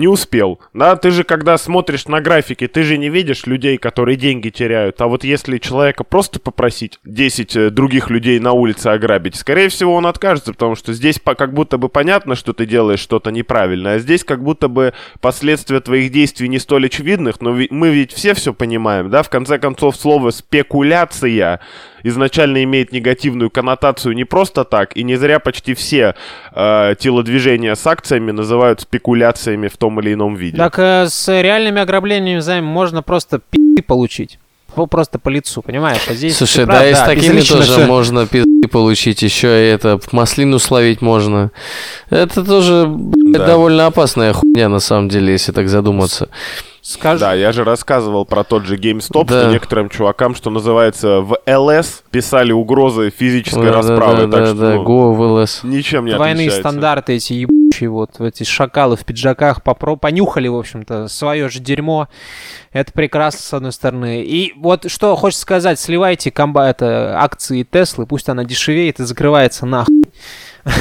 не 0.00 0.08
успел. 0.08 0.58
Да, 0.74 0.96
ты 0.96 1.12
же, 1.12 1.22
когда 1.22 1.56
смотришь 1.58 2.06
на 2.06 2.20
графики, 2.20 2.66
ты 2.66 2.82
же 2.82 2.98
не 2.98 3.08
видишь 3.08 3.46
людей, 3.46 3.78
которые 3.78 4.16
деньги 4.16 4.48
теряют. 4.48 5.00
А 5.00 5.06
вот 5.06 5.22
если 5.22 5.58
человека 5.58 6.02
просто 6.02 6.40
попросить 6.40 6.98
10 7.04 7.56
э, 7.56 7.70
других 7.70 8.10
людей 8.10 8.40
на 8.40 8.52
улице 8.52 8.88
ограбить, 8.88 9.36
скорее 9.36 9.68
всего, 9.68 9.94
он 9.94 10.06
откажется, 10.06 10.52
потому 10.52 10.74
что 10.74 10.92
здесь 10.92 11.20
как 11.24 11.54
будто 11.54 11.78
бы 11.78 11.88
понятно, 11.88 12.34
что 12.34 12.52
ты 12.52 12.66
делаешь 12.66 12.98
что-то 12.98 13.30
неправильное, 13.30 13.96
а 13.96 13.98
здесь 13.98 14.24
как 14.24 14.42
будто 14.42 14.68
бы 14.68 14.94
последствия 15.20 15.80
твоих 15.80 16.10
действий 16.10 16.48
не 16.48 16.58
столь 16.58 16.86
очевидных, 16.86 17.40
но 17.40 17.56
мы 17.70 17.90
ведь 17.90 18.12
все 18.12 18.34
все 18.34 18.52
понимаем, 18.52 19.10
да? 19.10 19.22
В 19.22 19.30
конце 19.30 19.58
концов, 19.58 19.96
слово 19.96 20.30
«спекуляция» 20.30 21.60
изначально 22.02 22.64
имеет 22.64 22.92
негативную 22.92 23.50
коннотацию 23.50 24.14
не 24.14 24.24
просто 24.24 24.64
так, 24.64 24.96
и 24.96 25.02
не 25.02 25.16
зря 25.16 25.38
почти 25.38 25.74
все 25.74 26.14
э, 26.52 26.94
телодвижения 26.98 27.74
с 27.74 27.86
акциями 27.86 28.30
называют 28.30 28.80
спекуляциями 28.80 29.68
в 29.68 29.76
том 29.76 29.89
или 29.98 30.12
ином 30.12 30.36
виде. 30.36 30.56
Так 30.56 30.78
э, 30.78 31.06
с 31.08 31.28
реальными 31.42 31.80
ограблениями 31.80 32.38
займ 32.40 32.64
можно 32.64 33.02
просто 33.02 33.40
пи 33.50 33.80
получить. 33.82 34.38
Ну, 34.76 34.86
просто 34.86 35.18
по 35.18 35.28
лицу, 35.30 35.62
понимаешь? 35.62 36.02
А 36.08 36.14
здесь 36.14 36.36
Слушай, 36.36 36.64
да, 36.64 36.74
прав, 36.74 36.86
и 36.86 36.94
с 36.94 36.98
такими 37.00 37.40
тоже 37.40 37.72
всё. 37.72 37.86
можно 37.86 38.26
пизды 38.28 38.68
получить, 38.70 39.20
еще 39.22 39.48
и 39.48 39.68
это, 39.68 39.98
маслину 40.12 40.60
словить 40.60 41.02
можно. 41.02 41.50
Это 42.08 42.44
тоже 42.44 42.86
Да. 42.88 43.46
довольно 43.46 43.86
опасная 43.86 44.32
хуйня, 44.32 44.68
на 44.68 44.78
самом 44.78 45.08
деле, 45.08 45.32
если 45.32 45.50
так 45.50 45.68
задуматься. 45.68 46.28
Скажу, 46.90 47.20
Да, 47.20 47.34
я 47.34 47.52
же 47.52 47.62
рассказывал 47.62 48.24
про 48.24 48.42
тот 48.42 48.64
же 48.64 48.76
GameStop, 48.76 49.26
Да. 49.28 49.42
что 49.42 49.52
некоторым 49.52 49.88
чувакам, 49.88 50.34
что 50.34 50.50
называется, 50.50 51.20
в 51.20 51.38
ЛС 51.46 52.02
писали 52.10 52.50
угрозы 52.50 53.10
физической 53.16 53.66
Да, 53.66 53.70
да, 53.70 53.76
расправы, 53.76 54.26
да, 54.26 54.36
так 54.36 54.40
да, 54.40 54.46
что 54.46 54.54
да, 54.56 54.74
ну, 54.74 54.82
go 54.84 55.14
в 55.14 55.20
ЛС. 55.20 55.60
ничем 55.62 56.04
не 56.06 56.12
двойные 56.12 56.48
отличается. 56.48 56.68
стандарты 56.68 57.12
эти 57.14 57.32
ебучие, 57.34 57.90
вот 57.90 58.20
эти 58.20 58.42
шакалы 58.42 58.96
в 58.96 59.04
пиджаках 59.04 59.62
попро... 59.62 59.94
понюхали, 59.94 60.48
в 60.48 60.56
общем-то, 60.56 61.06
свое 61.06 61.48
же 61.48 61.60
дерьмо. 61.60 62.08
Это 62.72 62.92
прекрасно, 62.92 63.40
с 63.40 63.54
одной 63.54 63.72
стороны. 63.72 64.22
И 64.24 64.52
вот 64.56 64.90
что 64.90 65.14
хочется 65.14 65.42
сказать, 65.42 65.78
сливайте 65.78 66.32
комба 66.32 66.68
это 66.70 67.16
акции 67.20 67.62
Теслы, 67.62 68.06
пусть 68.06 68.28
она 68.28 68.42
дешевеет 68.42 68.98
и 68.98 69.04
закрывается 69.04 69.64
нахуй. 69.64 70.02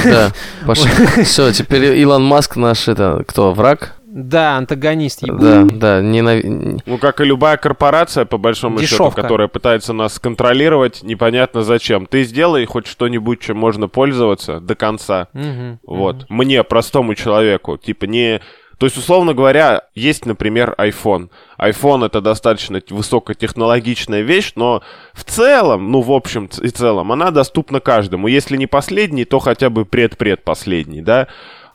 Да, 0.03 0.31
пошли. 0.65 0.89
Все, 1.23 1.51
теперь 1.53 1.99
Илон 1.99 2.23
Маск 2.23 2.55
наш, 2.55 2.87
это, 2.87 3.23
кто, 3.27 3.53
враг? 3.53 3.95
Да, 4.11 4.57
антагонист 4.57 5.21
ебучий. 5.21 5.69
Да, 5.69 5.99
да, 5.99 6.01
ненави- 6.01 6.81
Ну, 6.85 6.97
как 6.97 7.21
и 7.21 7.25
любая 7.25 7.57
корпорация, 7.57 8.25
по 8.25 8.39
большому 8.39 8.79
счету, 8.79 8.89
Дешевка. 8.95 9.21
которая 9.21 9.47
пытается 9.47 9.93
нас 9.93 10.17
контролировать, 10.17 11.03
непонятно 11.03 11.61
зачем. 11.61 12.07
Ты 12.07 12.23
сделай 12.23 12.65
хоть 12.65 12.87
что-нибудь, 12.87 13.39
чем 13.39 13.57
можно 13.57 13.87
пользоваться 13.87 14.59
до 14.59 14.73
конца. 14.73 15.27
Мгм. 15.33 15.79
Вот. 15.85 16.25
Мне, 16.29 16.63
простому 16.63 17.13
человеку. 17.13 17.77
Типа 17.77 18.05
не... 18.05 18.41
То 18.79 18.85
есть, 18.85 18.97
условно 18.97 19.33
говоря, 19.33 19.83
есть, 19.93 20.25
например, 20.25 20.73
iPhone. 20.77 21.29
iPhone 21.59 22.05
это 22.05 22.21
достаточно 22.21 22.81
высокотехнологичная 22.89 24.21
вещь, 24.21 24.53
но 24.55 24.81
в 25.13 25.23
целом, 25.25 25.91
ну, 25.91 26.01
в 26.01 26.11
общем 26.11 26.49
и 26.61 26.69
целом, 26.69 27.11
она 27.11 27.31
доступна 27.31 27.79
каждому. 27.81 28.27
Если 28.27 28.55
не 28.57 28.67
последний, 28.67 29.25
то 29.25 29.39
хотя 29.39 29.69
бы 29.69 29.85
предпредпоследний, 29.85 31.01
да? 31.01 31.27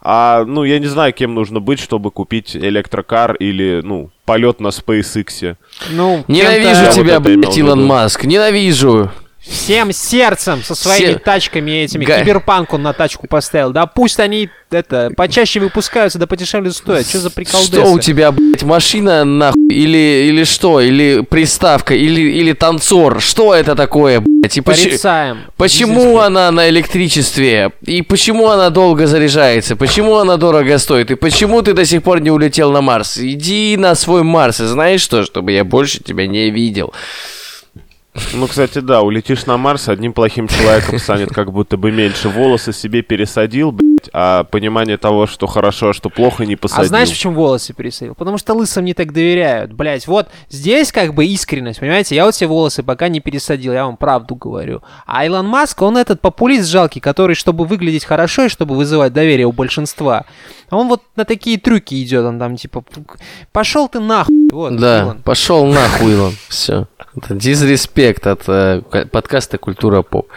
А, 0.07 0.45
ну, 0.45 0.65
я 0.65 0.79
не 0.79 0.87
знаю, 0.87 1.15
кем 1.15 1.35
нужно 1.35 1.61
быть, 1.61 1.81
чтобы 1.81 2.11
купить 2.11 2.55
электрокар 2.55 3.35
или, 3.37 3.81
ну, 3.83 4.11
полет 4.27 4.61
на 4.61 4.69
SpaceX. 4.69 5.57
Ну, 5.91 6.25
Ненавижу 6.29 6.93
тебя, 6.93 7.21
вот 7.21 7.23
блядь, 7.23 7.57
Илон. 7.57 7.87
Маск, 7.87 8.25
ненавижу. 8.25 9.11
Всем 9.47 9.93
сердцем 9.93 10.63
со 10.63 10.75
своими 10.75 11.11
Все- 11.13 11.19
тачками 11.19 11.71
этими. 11.83 12.05
Га- 12.05 12.21
Киберпанк 12.21 12.73
он 12.73 12.83
на 12.83 12.93
тачку 12.95 13.27
поставил. 13.27 13.73
Да 13.73 13.87
пусть 13.87 14.19
они 14.19 14.49
это 14.71 15.13
почаще 15.17 15.61
выпускаются, 15.61 16.19
да 16.19 16.27
подешевле 16.27 16.71
стоят. 16.73 17.07
Что 17.07 17.19
за 17.21 17.31
приколдесы? 17.31 17.73
Что 17.73 17.93
у 17.93 17.99
тебя, 17.99 18.33
блядь, 18.33 18.63
машина 18.63 19.25
нахуй? 19.25 19.61
Или, 19.71 20.27
или 20.29 20.45
что? 20.45 20.81
Или 20.81 21.23
приставка? 21.23 21.95
Или, 21.95 22.23
или 22.23 22.53
танцор? 22.55 23.21
Что 23.21 23.55
это 23.55 23.75
такое, 23.77 24.21
блядь? 24.21 24.57
И. 24.57 24.61
Порицаем. 24.63 25.45
Почему 25.57 26.19
она 26.19 26.51
на 26.51 26.69
электричестве? 26.71 27.73
И 27.87 28.01
почему 28.03 28.49
она 28.49 28.71
долго 28.71 29.07
заряжается? 29.07 29.77
Почему 29.77 30.17
она 30.17 30.37
дорого 30.39 30.79
стоит? 30.79 31.11
И 31.11 31.15
почему 31.17 31.61
ты 31.63 31.75
до 31.75 31.85
сих 31.85 32.03
пор 32.03 32.21
не 32.21 32.31
улетел 32.31 32.73
на 32.73 32.81
Марс? 32.81 33.19
Иди 33.19 33.77
на 33.77 33.95
свой 33.95 34.23
Марс, 34.23 34.61
и 34.61 34.65
знаешь 34.65 35.03
что? 35.03 35.23
Чтобы 35.23 35.53
я 35.53 35.65
больше 35.65 36.03
тебя 36.03 36.27
не 36.27 36.51
видел. 36.51 36.93
Ну, 38.33 38.47
кстати, 38.47 38.79
да, 38.79 39.03
улетишь 39.03 39.45
на 39.47 39.57
Марс, 39.57 39.89
одним 39.89 40.13
плохим 40.13 40.47
человеком 40.47 40.99
станет 41.01 41.31
как 41.31 41.53
будто 41.53 41.77
бы 41.77 41.91
меньше. 41.91 42.29
Волосы 42.29 42.73
себе 42.73 43.03
пересадил, 43.03 43.73
блядь, 43.73 44.09
а 44.13 44.45
понимание 44.45 44.97
того, 44.99 45.27
что 45.27 45.49
хорошо, 45.49 45.89
а 45.89 45.93
что 45.93 46.11
плохо, 46.11 46.47
не 46.47 46.55
посадил. 46.55 46.85
А 46.85 46.87
знаешь, 46.87 47.11
почему 47.11 47.35
волосы 47.35 47.73
пересадил? 47.73 48.15
Потому 48.15 48.39
что 48.39 48.55
лысым 48.55 48.85
не 48.85 48.95
так 48.95 49.13
доверяют. 49.13 49.73
Блять, 49.73 50.07
вот 50.07 50.29
здесь 50.49 50.93
как 50.93 51.13
бы 51.15 51.27
искренность, 51.27 51.81
понимаете? 51.81 52.15
Я 52.15 52.25
вот 52.25 52.35
все 52.35 52.47
волосы 52.47 52.85
пока 52.85 53.09
не 53.09 53.19
пересадил, 53.19 53.73
я 53.73 53.85
вам 53.85 53.97
правду 53.97 54.37
говорю. 54.37 54.83
А 55.07 55.27
Илон 55.27 55.47
Маск, 55.49 55.83
он 55.83 55.97
этот 55.97 56.21
популист 56.21 56.69
жалкий, 56.69 57.01
который, 57.01 57.35
чтобы 57.35 57.65
выглядеть 57.65 58.05
хорошо 58.05 58.45
и 58.45 58.49
чтобы 58.49 58.77
вызывать 58.77 59.13
доверие 59.13 59.47
у 59.47 59.53
большинства, 59.53 60.25
он 60.71 60.87
вот 60.89 61.03
на 61.17 61.25
такие 61.25 61.59
трюки 61.59 62.01
идет, 62.03 62.25
он 62.25 62.39
там 62.39 62.57
типа, 62.57 62.85
пошел 63.51 63.89
ты 63.89 63.99
нахуй. 63.99 64.49
Вот, 64.53 64.77
Да, 64.77 65.01
Илон. 65.03 65.23
пошел 65.23 65.67
нахуй, 65.67 66.13
Илон. 66.13 66.35
Все. 66.49 66.87
Дизреспект 67.17 68.27
от 68.27 68.49
э, 68.49 68.83
подкаста 69.11 69.59
«Культура 69.59 70.03
поп». 70.03 70.29